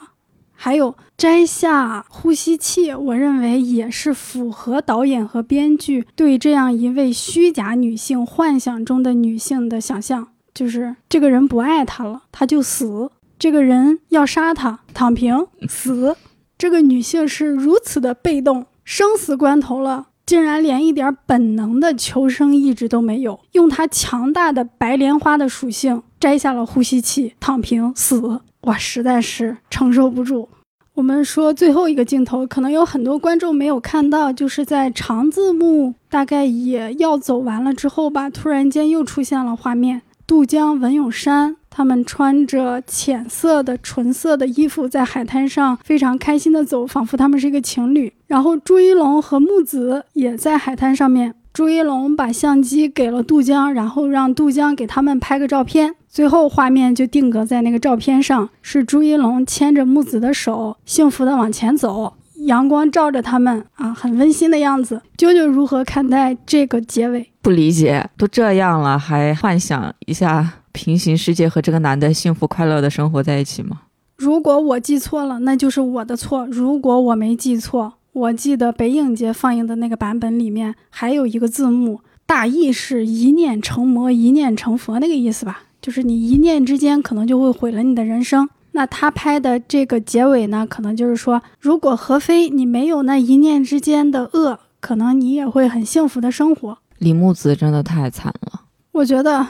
[0.54, 16.16] 还有摘下呼吸器，我认为也是符合导演和编剧对这样一位虚假女性幻想中的女性的想象，就是这个人不爱她了，她就死；这个人要杀她，躺平死。
[16.56, 28.40] 这个女性是如此的被动，生死关头了，竟然连一点本能的求生意志都没有，用他强大的白莲花的属性摘下了呼吸器，躺平死。
[28.62, 30.48] 哇，实在是承受不住。
[30.94, 48.12] 我们说最后一个镜头，可能有很多观众没有看到，就是在长字幕大概也要走完了之后吧，突然间又出现了画面，渡江、文咏珊他们穿着浅色的纯色的衣服，在海滩上非常开心的走，仿佛他们是一个情侣。
[48.28, 51.36] 然后朱一龙和木子也在海滩上面。
[51.52, 55.96] 朱一龙把相机给了杜江，然后让杜江给他们拍个照片。
[56.08, 62.14] 最后画面就定格在那个照片上，是朱一龙牵着木子的手，幸福的往前走，
[62.46, 65.02] 阳光照着他们啊，很温馨的样子。
[65.18, 67.32] 啾啾如何看待这个结尾？
[67.42, 73.82] 不理解，都这样了，还幻想一下平行世界和这个男的幸福快乐的生活在一起吗？
[74.16, 76.48] 如果我记错了，那就是我的错。
[76.48, 77.96] 如果我没记错。
[78.14, 88.50] 我记得北影节放映的那个版本里面还有一个字幕，大意是一念成魔，一念成佛那个意思吧，就是你一念之间可能就会毁了你的人生。
[88.72, 96.78] 那他拍的这个结尾呢，可能就是说，如果何非你没有那一念之间的恶，可能你也会很幸福的生活。
[96.98, 98.62] 李木子真的太惨了，
[98.94, 99.46] 我觉得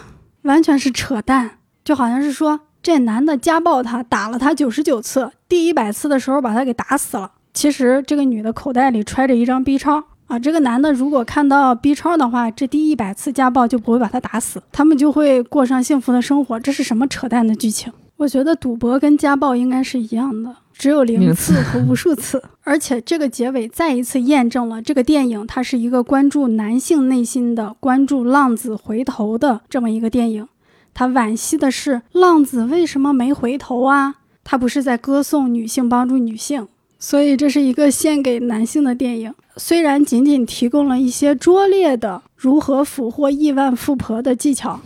[0.49, 7.33] 完全是扯淡，就好像是说这男的家暴她，打了她九十九次，第一百次的时候把她给打死了。
[7.53, 16.59] 其实这个女的口袋里揣着一张 B 超啊，这个男的如果看到 B 超的话，这第一百次家暴就不会把她打死，他们就会过上幸福的生活。
[16.59, 17.93] 这是什么扯淡的剧情？
[18.17, 22.41] 我觉得赌博跟家暴应该是一样的，只有零次和无数次。
[22.63, 30.47] 而且这个结尾再一次验证了这个电影它是一个关注男性内心的、关注浪子回头的这么一个电影。
[30.93, 34.15] 他惋惜的是，浪子为什么没回头啊？
[34.43, 36.67] 他不是在歌颂女性帮助女性。
[36.97, 44.81] 所以这是一个献给男性的电影，虽然仅仅提供了一些拙劣的如何俘获亿万富婆的技巧，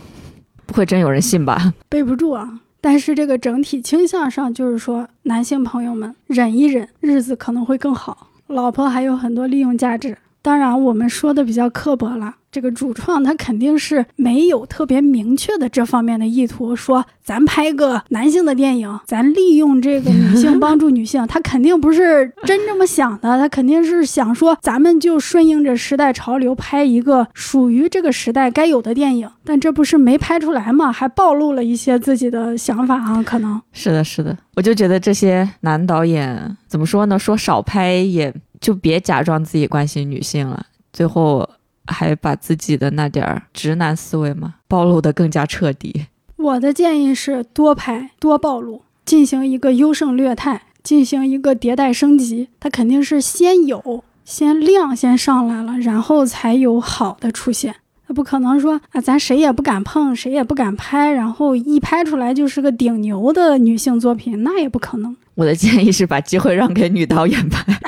[0.64, 1.74] 不会真有人信吧？
[1.88, 2.60] 背不住啊！
[2.86, 8.28] 但是这个整体倾向上就是说，男性朋友们忍一忍，日子可能会更好。
[8.48, 12.34] 老婆还有很多利用价值，当然我们说的比较刻薄了。
[12.52, 30.92] 这个主创他肯定是没有特别明确的这方面的意图，说咱拍个男性的电影，咱利用这个女性 帮助女性，他肯定不是真这么想的，他肯定是想说咱们就顺应着时代潮流拍一个属于这个时代该有的电影，但这不是没拍出来吗？
[30.92, 37.18] 还暴露了一些自己的想法啊，可能是的，是的，我就觉得这些男导演怎么说呢？
[37.18, 38.32] 说少拍也
[38.64, 41.48] 就别假装自己关心女性了，最后。
[41.86, 46.06] 还把自己的那点儿直男思维嘛暴露的更加彻底。
[46.36, 52.48] 我的建议是多拍多暴露，进行一个优胜劣汰，进行一个迭代升级。
[52.58, 57.74] 它肯定是先有先量先上来了，然后才有好的出现。
[58.06, 65.14] 那不可能说啊，咱谁也不敢碰，谁也不敢拍，然后一拍出来就是个顶牛的女性作品，那也不可能。
[65.34, 67.78] 我的建议是把机会让给女导演拍。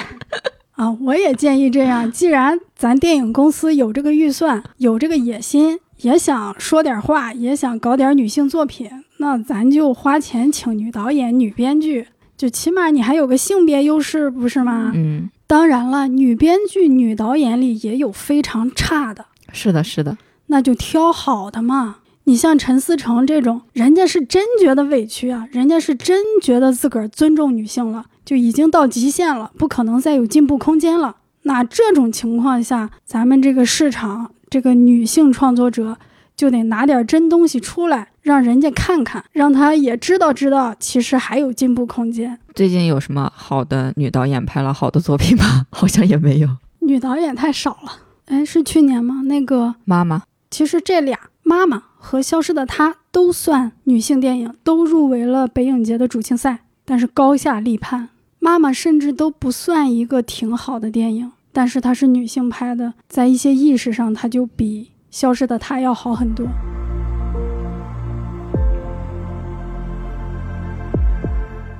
[0.76, 2.10] 啊，我也建议这样。
[2.12, 14.92] 既然咱电影公司有这个预算，有这个野心，也想说点话，也想搞点女性作品，那咱就花钱请女导演、女编剧，就起码你还有个性别优势，不是吗？
[14.94, 19.24] 嗯，当然了，女编剧、女导演里也有非常差的。
[19.52, 21.96] 是的，是的，那就挑好的嘛。
[22.24, 28.04] 你像陈思诚这种，人家是真觉得委屈啊，人家是真觉得自个儿尊重女性了。
[28.26, 31.16] 就已经到极限了，不可能再有进步空间了。
[31.44, 35.96] 那这种情况下，咱们这个市场，这个女性创作者
[36.36, 42.40] 就得拿点真东西出来，让人家看看，让他也知道知道，其实还有进步空间。
[42.52, 45.66] 最近有什么好的女导演拍了好的作品吗？
[45.70, 46.48] 好像也没有，
[46.80, 47.92] 女导演太少了。
[48.24, 49.22] 哎，是去年吗？
[49.26, 58.08] 那个妈妈，其实这俩妈妈和消失的她都算女性电影，都入围了北影节的主竞赛，但是高下立判。
[58.46, 66.46] 妈妈甚至都不算一个挺好的电影，但是它是女性拍的，在一些意识上，它就比《消失的她》要好很多。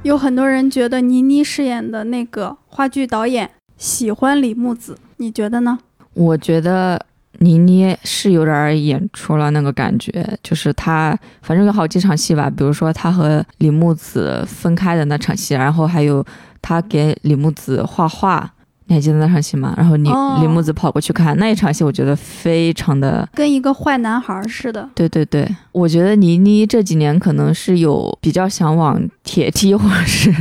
[0.03, 5.79] 有很多人觉得倪妮饰演的那个话剧导演喜欢李木子，你觉得呢？
[6.15, 7.01] 我觉得
[7.39, 16.25] 倪妮是有点演出了那个感觉，就是她反正有好几场戏吧，比如说她和李木子分开的那场戏，然后还有
[16.67, 18.53] 她给李木子画画。
[18.89, 19.75] 你还记得那场戏吗？
[19.77, 24.89] 然后李、哦李木子跑过去看那一场戏，我觉得非常的跟一个坏男孩似的。
[24.95, 30.33] 对对对，我觉得倪妮这几年可能是有比较想往铁梯或者是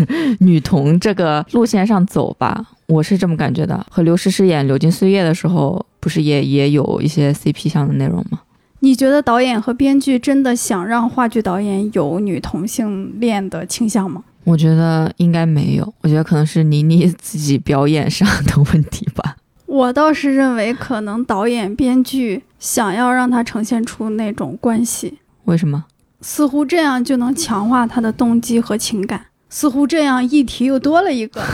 [0.42, 3.84] 女童这个路线上走吧，我是这么感觉的。
[3.90, 8.42] 和刘诗诗演《流金岁月》的时候，不是也也有一些 CP 向的内容吗？
[8.82, 14.24] 你觉得导演和编剧真的想让话剧导演有女同性恋的倾向吗？
[14.46, 19.36] 我觉得应该没有，我觉得可能是倪妮自己表演上的问题吧。
[19.66, 25.86] 我倒是认为，可能导演、编剧想要让他呈现出那种关系，为什么？
[26.22, 31.44] 似乎这样就能强化他的动机和情感，似乎这样议题又多了一个。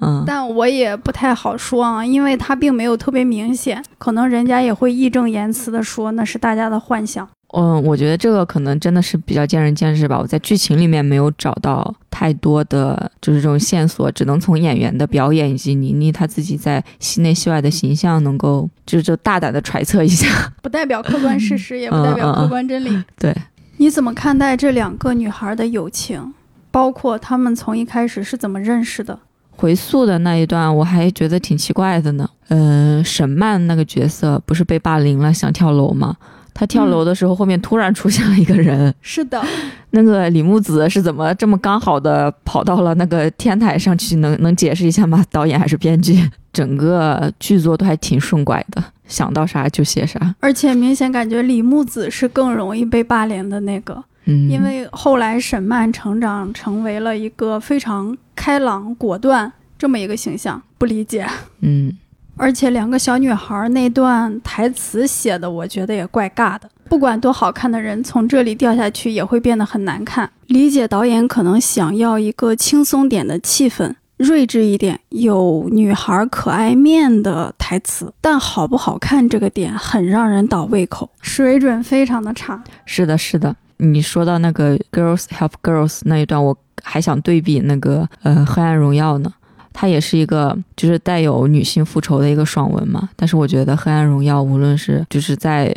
[0.00, 7.28] 嗯，但我也不太好说啊，因为他并没有特别明显，可能人家也会义正言辞的说那是大家的幻想。
[7.58, 10.18] 嗯，我觉得这个可能真的是比较见仁见智吧。
[10.18, 20.28] 我在剧情里面没有找到太多的就是这种线索，只能从演员的表演以及倪妮她自己在戏内戏外的形象，能够就是就大胆的揣测一下。
[20.60, 23.02] 不代表客观事实，也不代表客观真理。
[23.18, 23.34] 对，
[23.78, 26.34] 你怎么看待这两个女孩的友情？
[26.70, 29.18] 包括她们从一开始是怎么认识的？
[29.52, 32.28] 回溯的那一段我还觉得挺奇怪的呢。
[32.48, 36.14] 嗯、沈曼那个角色不是被霸凌了，想跳楼吗？
[36.58, 39.44] 她跳楼的时候，后面突然出现了一个人，是的，
[39.90, 44.16] 那个李木子是怎么这么刚好的跑到了那个天台上去？
[44.16, 45.22] 能能解释一下吗？
[45.30, 46.30] 导演还是编剧？
[46.54, 50.34] 整个剧作都还挺顺拐的，想到啥就写啥。
[50.40, 61.26] 而且明显感觉李木子是更容易被霸凌的那个，嗯，因为后来沈曼成长成为了一个非常开朗果断这么一个形象，不理解。
[61.60, 61.92] 嗯
[62.36, 66.68] 而且两个小女孩那段台词写的，我觉得也怪尬的。
[66.88, 70.30] 不管多好看的人，从这里掉下去也会变得很难看。
[70.46, 82.62] 理解导演可能想要一个轻松点的气氛，睿智一点，有女孩可爱面的台词，但好不好看这个点很让人倒胃口，水准非常的差。
[82.84, 83.56] 是的，是的。
[83.78, 89.32] 你说到那个 “girls help girls” 那一段，我还想对比那个呃《黑暗荣耀》呢。
[89.78, 95.70] 它也是一个就是带有女性复仇的一个爽文嘛，但是我觉得《黑暗荣耀》无论是就是在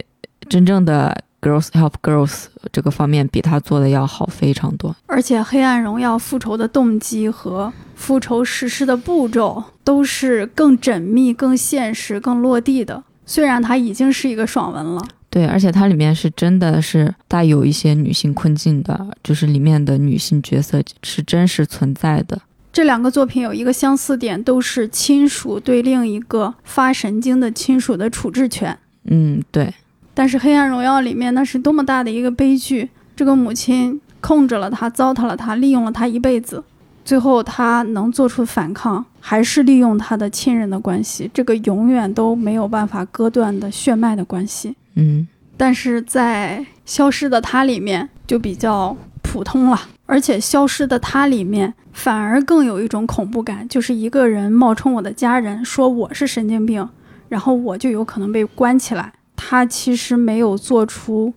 [0.47, 4.95] 真正的 “girls help girls” 这个方面，比它做的要好非常多。
[5.05, 13.03] 而且《黑暗荣耀》复仇的动机和复仇实施的步骤都是更缜密、更现实、更落地的。
[13.25, 22.41] 虽然它已经是一个爽文了，对，而且它里面是真的是带有一些女性困境的，就是里面的女性角色是真实存在的。
[22.79, 28.79] 这两个作品有一个相似点，都是亲属对另一个发神经的亲属的处置权。
[29.03, 29.73] 嗯，对，
[30.13, 32.87] 但是《黑暗荣耀》里面那是多么大的一个悲剧！
[33.17, 36.63] 这个母亲控制了他，糟蹋了他，利用了他一辈子，
[37.03, 44.73] 最后他能做出反抗，还是利用他的亲人的关系，这个永远都没有办法割断的血脉的关系。
[44.95, 45.27] 嗯
[45.57, 56.89] 但是在《消失的她》里面就比较普通了，而且《消失的她》里面反而更有一种恐怖感，就是一个人冒充我的家人，说我是神经病，
[57.27, 59.13] 然后我就有可能被关起来。
[59.35, 61.31] 他其实没有做出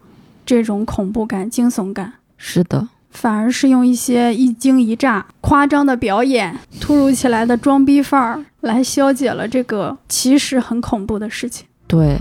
[0.46, 11.66] 这种恐怖感、惊悚感，是的，反而是用一些一惊一乍、夸张的表演、突如其来的装逼范儿来消解了这个其实很恐怖的事情。
[11.86, 12.16] 对。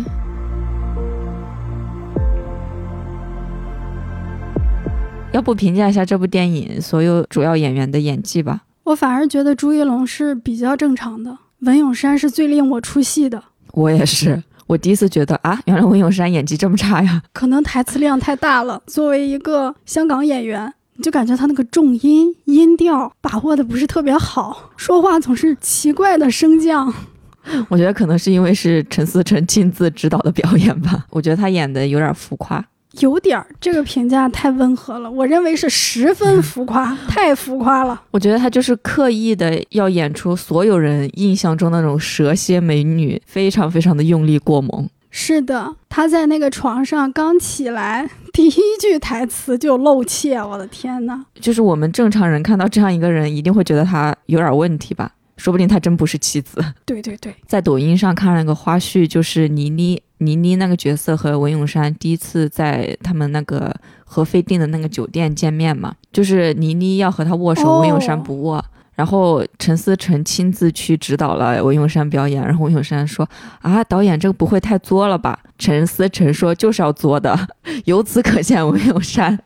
[5.34, 8.64] 要不评价一下这部电影所有主要演员的演技吧？
[8.84, 13.42] 我反而觉得朱一龙是比较正常的，文咏珊是最令我出戏的。
[13.72, 17.24] 我也是，我第一次觉得啊，原来文咏珊演技这么差呀！
[17.32, 26.94] 可能台词量太大了，作为一个香港演员，你就感觉他那个重音、音调把握的不是特别好，说话总是奇怪的升降。
[27.70, 32.64] 我觉得可能是因为是陈思诚亲自指导的表演吧，我觉得他演的有点浮夸。
[33.00, 38.02] 有点儿，这个评价太温和了，我认为是十分 浮夸，太浮夸了。
[38.12, 44.90] 我觉得他就是刻意的要演出所有人印象中那种蛇蝎美女，非常非常的用力过猛。
[45.10, 51.26] 是的，他在那个床上刚起来，第一句台词就露怯，我的天呐！
[51.40, 55.12] 就是我们正常人看到这样一个人，一定会觉得他有点问题吧。
[55.36, 56.64] 说不定他真不是妻子。
[56.86, 68.64] 对对对，在抖音上看了个花絮，就是倪妮倪妮那个角色和文咏珊第一次在他们那个和飞订的那个酒店见面嘛，就是倪妮要和他握手，哦文咏珊不握。
[68.94, 73.28] 然后陈思诚亲自去指导了文咏珊表演，然后文咏珊说
[73.62, 77.48] ：“啊，导演这个不会太作了吧？”陈思诚说：“就是要作的。
[77.86, 79.40] ”由此可见，文咏珊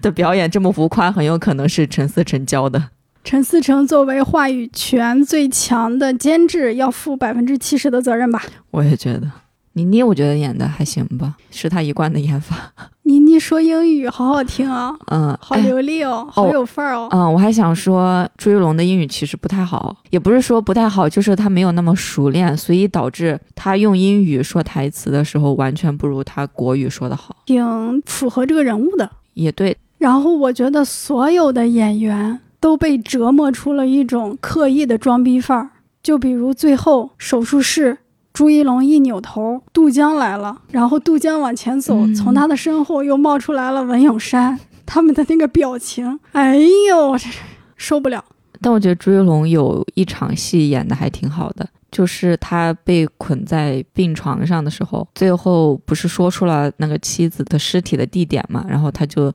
[0.00, 2.90] 的表演这么浮夸，很有可能是陈思诚教的。
[3.24, 8.44] 陈思诚作为话语权最强的监制，要负百分之七十的责任吧。
[8.70, 9.28] 我也觉得，
[9.74, 12.56] 倪妮我觉得演的还行吧，是她一贯的演法。
[13.04, 17.08] 倪妮说英语好好听啊，嗯，好哎流利哦，好有范儿哦。
[17.10, 27.34] 嗯，我还想说，朱一龙的英语其实不太好，也不是说不太好，就是他没有那么熟练，所以导致他用英语说台词的时候，完全不如他国语说的好。
[27.46, 29.10] 挺符合这个人物的。
[29.34, 35.70] 也对，然后我觉得所有的演员都被折磨出了一种刻意的装逼范儿，
[36.02, 37.98] 就比如最后手术室。
[38.40, 46.56] 朱一龙一扭头，杜江来了，然后杜江往前走，嗯从他的身后又冒出来了文咏珊，他们的那个表情，哎
[46.88, 47.28] 呦，这
[47.76, 48.24] 受不了。
[48.62, 59.30] 但我觉得朱一龙有一场戏演的还挺好的，就是他被捆在病床上的时候，最后不是说出了那个妻子的尸体的地点嘛，然后他就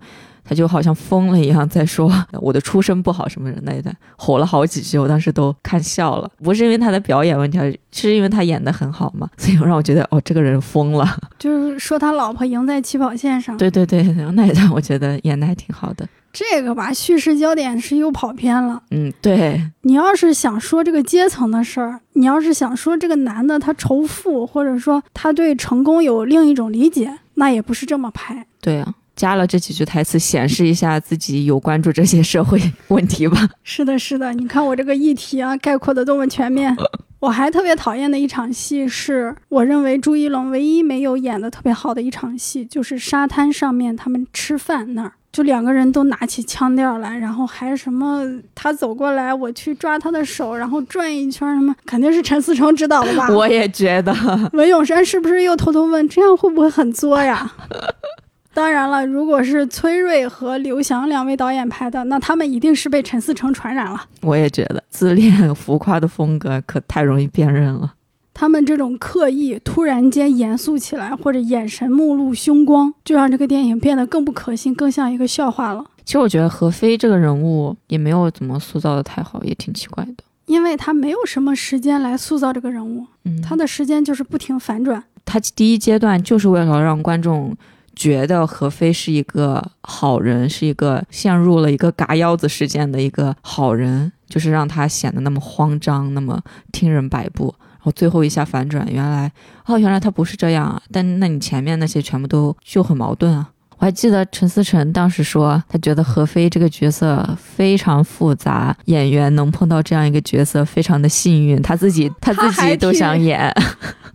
[0.45, 6.29] 他就好像疯了一样在说 我的出身不好什么的那一段，吼了好几句，我当时都看笑了。
[6.43, 11.17] 不是因为他的表演问题，而是因为他演的很好嘛，所以让我觉得哦，这个人疯了。
[11.39, 16.07] 就是说他老婆赢在起跑线上，对对对，然后那一段我觉得演的还挺好的。
[16.31, 18.81] 这个吧，叙事焦点是又跑偏了。
[18.91, 28.45] 嗯，对，你要是想说这个阶层的事儿，你要是想说这个男的他仇富，或者说他对成功有另一种理解，那也不是这么拍。
[28.59, 28.93] 对啊。
[29.15, 32.59] 加了这几句台词，显示一下自己有关注这些社会
[32.89, 33.49] 问题吧。
[33.63, 36.75] 是的，是的，你看我这个议题啊，概括的多么全面。
[37.19, 48.21] 我还特别讨厌的一场戏是，我认为朱一龙唯一没有演的特别好的一场戏，就是沙滩上面他们吃饭那儿，就两个人都拿起腔调来，然后还什么
[48.53, 53.27] 他走过来，我去抓他的手，然后转一圈，什么肯定是陈思诚指导的吧？
[53.33, 54.13] 我也觉得，
[54.53, 57.51] 文咏珊是不是又偷偷问，这样会不会很作呀？
[58.55, 64.01] 当然了，如果是崔瑞和刘翔两位导演拍的，那他们一定是被陈思诚传染了。
[64.21, 67.95] 我也觉得自恋浮夸的风格可太容易辨认了。
[68.33, 75.83] 他们这种刻意突然间严肃起来，或者眼神目露凶光，就让这个电影变得更不可信，更像一个笑话了。
[76.05, 80.23] 其实我觉得何非这个人物也没有怎么塑造的太好，也挺奇怪的。
[80.45, 85.03] 因为他没有什么时间来塑造这个人物，嗯，他的时间就是不停反转。
[85.25, 87.53] 他第一阶段就是为了让观众。
[87.95, 96.41] 觉得何非是一个好人，是一个陷入了一个嘎腰子事件的一个好人，就是让他显得那么慌张，那么
[96.71, 97.53] 听人摆布。
[97.59, 99.31] 然后最后一下反转，原来
[99.65, 100.81] 哦，原来他不是这样啊！
[100.91, 103.49] 但那你前面那些全部都就很矛盾啊。
[103.77, 113.53] 我还记得陈思诚当时说，他觉得何非这个角色非常复杂，演员能碰到这样一个角色非常的幸运，他自己他自己都想演。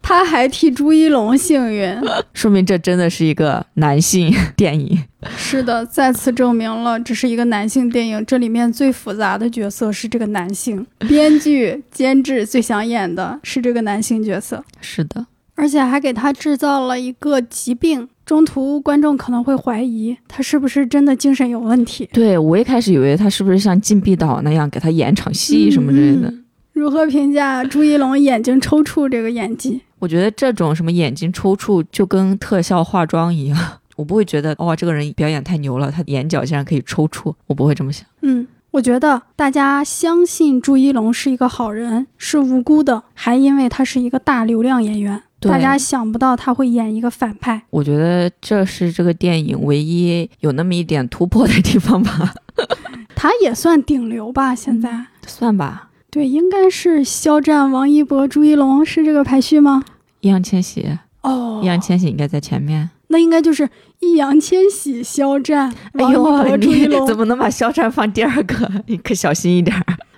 [0.03, 1.97] 他还替朱一龙幸运，
[2.33, 4.99] 说明这真的是一个男性电影。
[5.37, 8.25] 是的，再次证明了这是一个男性电影。
[8.27, 14.65] 这里面最复杂的角色是这个男性，编剧、监制最想演的是这个男性角色。
[14.81, 18.09] 是的，而且还给他制造了一个疾病。
[18.25, 22.09] 中途观众可能会怀疑他是不是真的精神有问题。
[22.13, 26.29] 对我一开始以为他是不是像禁闭岛那样给他演场戏什么之类的。
[26.29, 29.83] 嗯、如何评价朱一龙眼睛抽搐这个演技？
[30.01, 33.59] 我觉得这种什么眼睛抽搐就跟特效化妆一样，
[33.95, 38.05] 我不会觉得哦，这个人表演太牛了，他眼角竟然可以抽搐，我不会这么想。
[38.23, 45.23] 嗯，我觉得大家相信朱一龙是一个好人，是无辜的，还因为他是一个大流量演员。
[45.41, 52.35] 大家想不到他会演一个反派，我觉得这是这个电影唯一有那么一点突破的地方吧。
[53.17, 55.89] 他也算顶流吧，现在、嗯、算吧。
[56.11, 59.83] 对，应该是肖战、王一博、朱一龙是这个排序吗？
[60.21, 60.87] 易烊千玺
[61.23, 62.91] 哦，易烊千玺应该在前面。
[63.09, 63.69] 那应该就是
[64.01, 67.07] 易烊千玺、肖战、王一博、朱一龙。
[67.09, 68.71] 怎么能把肖战放第二个？
[68.87, 69.75] 你可小心一点。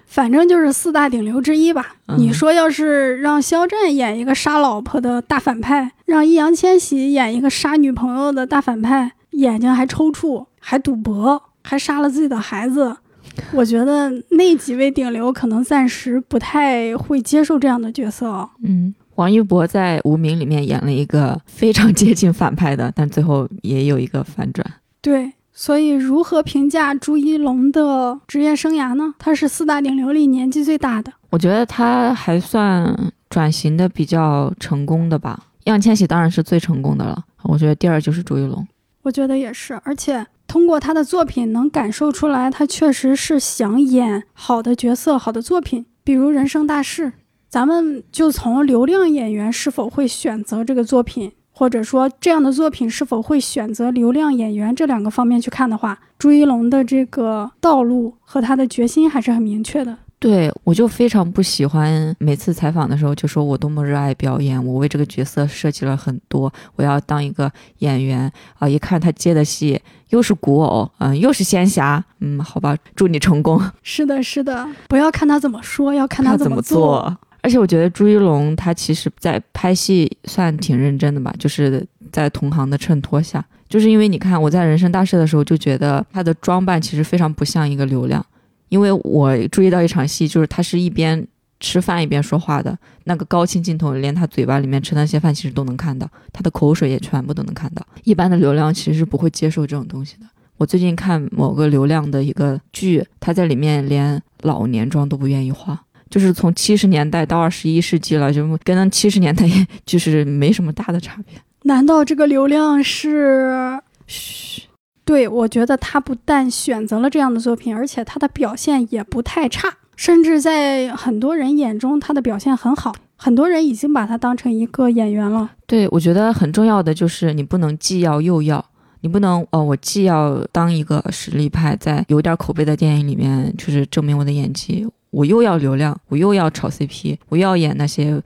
[0.07, 1.97] 反正就是四大顶流之一吧。
[2.09, 12.95] 嗯、你说要是让肖战演一个杀老婆的大反派，让易烊千玺演一个杀女朋友的大反派，眼睛还抽搐，还赌博，还杀了自己的孩子，
[13.53, 18.49] 我觉得那几位顶流可能暂时不太会接受这样的角色、哦。
[18.62, 24.66] 嗯，王一博在《无名》里面演了一个非常接近反派的，但最后也有一个反转。
[25.01, 25.33] 对。
[25.55, 29.12] 所以，如何评价朱一龙的职业生涯呢？
[29.18, 31.12] 他是四大顶流里年纪最大的。
[31.28, 35.39] 我觉得他还算转型的比较成功的吧。
[35.64, 38.66] 易烊千玺当然是最成功的了，我觉得第二就是朱一龙。
[39.03, 47.07] 我觉得也是，而且通过他的作品能感受出来，他确实是想演好的角色、好的作品，比如《人生大事》。
[47.48, 59.98] 咱们就从流量演员是否会选择这个作品，或者说这样的作品是否会选择流量演员这两个方面去看的话，朱一龙的这个道路和他的决心还是很明确的。
[60.22, 68.68] 对我就非常不喜欢每次采访的时候就说我多么热爱表演，我为这个角色设计了很多，我要当一个演员啊！
[68.68, 73.60] 一看他接的戏又是古偶，嗯，又是仙侠，嗯，好吧，祝你成功。
[73.82, 77.18] 是的，是的，不要看他怎么说，要看他怎么做。
[77.40, 88.24] 而且我觉得朱一龙他其实在拍戏算挺认真的吧，就是在同行的衬托下，就是因为你看我在人生大事的时候就觉得他的装扮其实非常不像一个流量。
[88.72, 91.22] 因为我注意到一场戏，就是他是一边
[91.60, 97.86] 吃饭一边说话的那个高清镜头，连他嘴巴里面吃那些饭其实都能看到，他的口水也全部都能看到。
[98.04, 100.26] 一般的流量其实是不会接受这种东西的。
[100.56, 109.46] 我最近看某个流量的一个剧，他在里面连老年妆都不愿意化，就是从七十年代到二十一世纪了，就跟七十年代
[109.84, 111.38] 就是没什么大的差别。
[111.64, 113.78] 难道这个流量是？
[114.06, 114.62] 嘘。
[115.05, 122.94] 对，我觉得他不但选择了这样的作品，而且他的表现也不太差，甚至在很多人眼中，他的表现很好。
[123.16, 125.48] 很多人已经把他当成一个演员了。
[125.66, 128.64] 对，我觉得很重要的就是你不能既要又要，
[129.03, 138.20] 你不能哦，我既要当一个实力派，在有点口碑的电影里面就是证明我的演技，我又要流量，我又要炒 CP，我又要演那些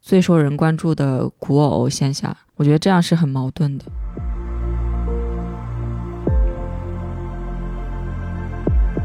[0.00, 3.84] 最受人关注的古偶仙侠，我觉得这样是很矛盾的。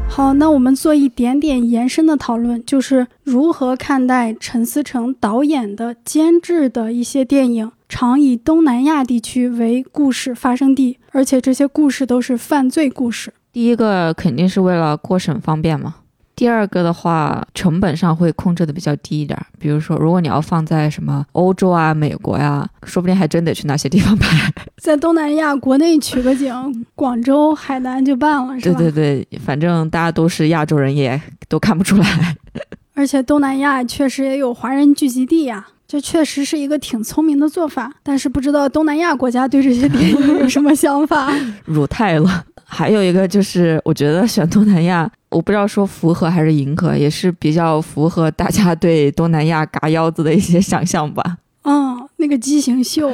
[0.08, 13.34] 好，那我们做一点点延伸的讨论，就是如何看待陈思诚导演的监制的一些电影，常以东南亚地区为故事发生地，而且这些故事都是犯罪故事。
[13.52, 15.96] 第一个肯定是为了过审方便嘛。
[16.36, 19.36] 第二个的话，成本上会控制的比较低一点。
[19.58, 24.52] 比如说，如果你要放在什么欧洲啊、美国呀，说不定还真得去那些地方拍。
[24.76, 28.78] 在东南亚国内取个景，广州、海南就办了，是吧？
[28.78, 31.18] 对对对，反正大家都是亚洲人，也
[31.48, 32.36] 都看不出来。
[32.92, 37.92] 而且东南亚确实也有华人聚集地呀，这确实是一个挺聪明的做法。
[38.02, 41.32] 但是不知道东南亚国家对这些电影有什么想法？
[41.64, 42.44] 辱泰了。
[42.68, 51.38] 还有一个就是，我觉得选东南亚，我不知道说符合还是迎合，也是比较符合大家对东南亚嘎腰子的一些想象吧。
[51.62, 53.10] 嗯， 那个畸形秀，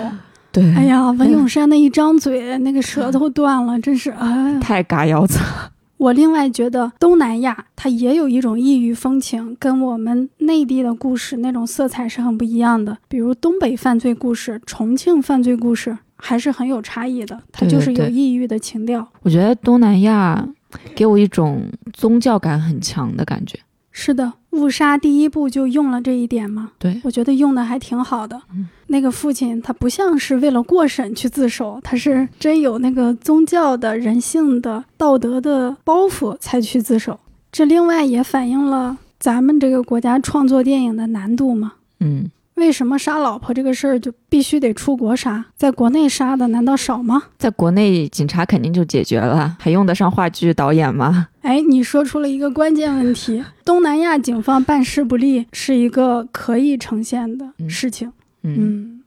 [0.50, 5.38] 对，哎呀， 文咏珊那一张嘴，那个舌头断了，真是哎，太嘎腰子。
[6.02, 12.98] 我另外觉得东南亚它也有一种异域风情，跟我们内地的故事那种色彩是很不一样的。
[13.08, 15.96] 比如东北犯罪故事、重庆犯罪故事。
[16.24, 19.04] 还是很有差异的，它就是有异域的情调。
[19.22, 20.48] 我觉得东南亚
[20.94, 23.58] 给我一种宗教感很强的感觉。
[23.90, 26.70] 是的，误杀第一部就用了这一点嘛。
[26.78, 28.40] 对，我觉得用的还挺好的。
[28.86, 37.18] 那个父亲他不像是为了过审去自首，他是真有那个宗教的人性的道德的包袱才去自首。
[37.50, 41.74] 这另外也反映了咱们这个国家创作电影的难度嘛。
[42.00, 42.30] 嗯。
[42.54, 45.46] 为什么杀老婆这个事儿就必须得出国杀？
[45.56, 47.22] 在国内杀的难道少吗？
[47.38, 51.28] 在国内警察肯定就解决了，还用得上话剧导演吗？
[51.40, 53.42] 哎，你说出了一个关键问题。
[53.64, 58.12] 东南亚警方办事不力是一个可以呈现的事情。
[58.42, 59.02] 嗯，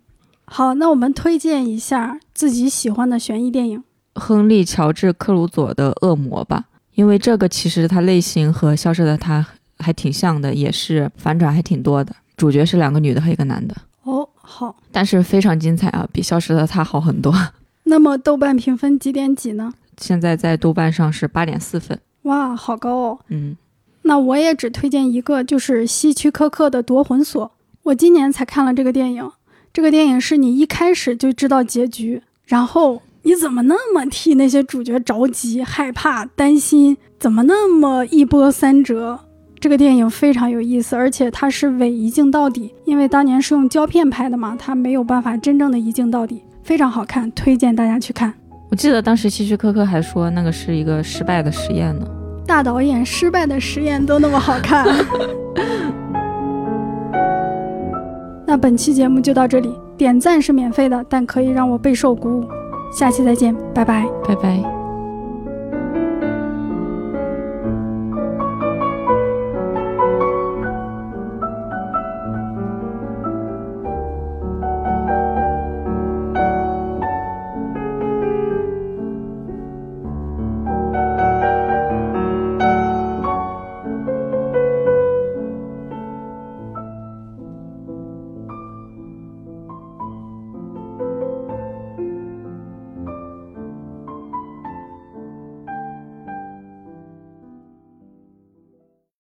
[0.46, 3.84] 好，那我们推荐一下自己喜欢的悬疑电影，
[4.16, 6.66] 亨利·乔治·克鲁佐的《恶魔》吧，
[6.96, 9.42] 因为这个其实它类型和《消失的他》
[9.78, 12.16] 还挺像的，也是反转还挺多的。
[12.38, 17.34] 主角是两个女的和一个男的哦，好，但是非常精彩啊，比消失的她好很多。
[17.84, 19.74] 那么豆瓣评分几点几呢？
[19.98, 23.20] 现在在豆瓣上是八点四分，哇，好高哦。
[23.30, 23.56] 嗯，
[24.02, 27.46] 那我也只推荐一个，就是希区柯克的《夺魂锁》。
[27.84, 29.32] 我今年才看了这个电影，
[29.72, 39.20] 这个电影是你一开始就知道结局，然后你怎么那么替那些主角着急、害怕、担心，怎么那么一波三折？
[39.60, 48.34] 这个电影非常有意思，而且它是伪一镜到底，因为当年是用胶片拍的嘛，它没有办法真正的一镜到底，非常好看，推荐大家去看。
[48.70, 52.06] 我记得当时希区柯克还说那个是一个失败的实验呢。
[52.46, 54.86] 大导演失败的实验都那么好看。
[58.46, 62.48] 那本期节目就到这里，点赞是免费的，但可以让我备受鼓舞。
[62.92, 64.75] 下期再见，拜拜，拜拜。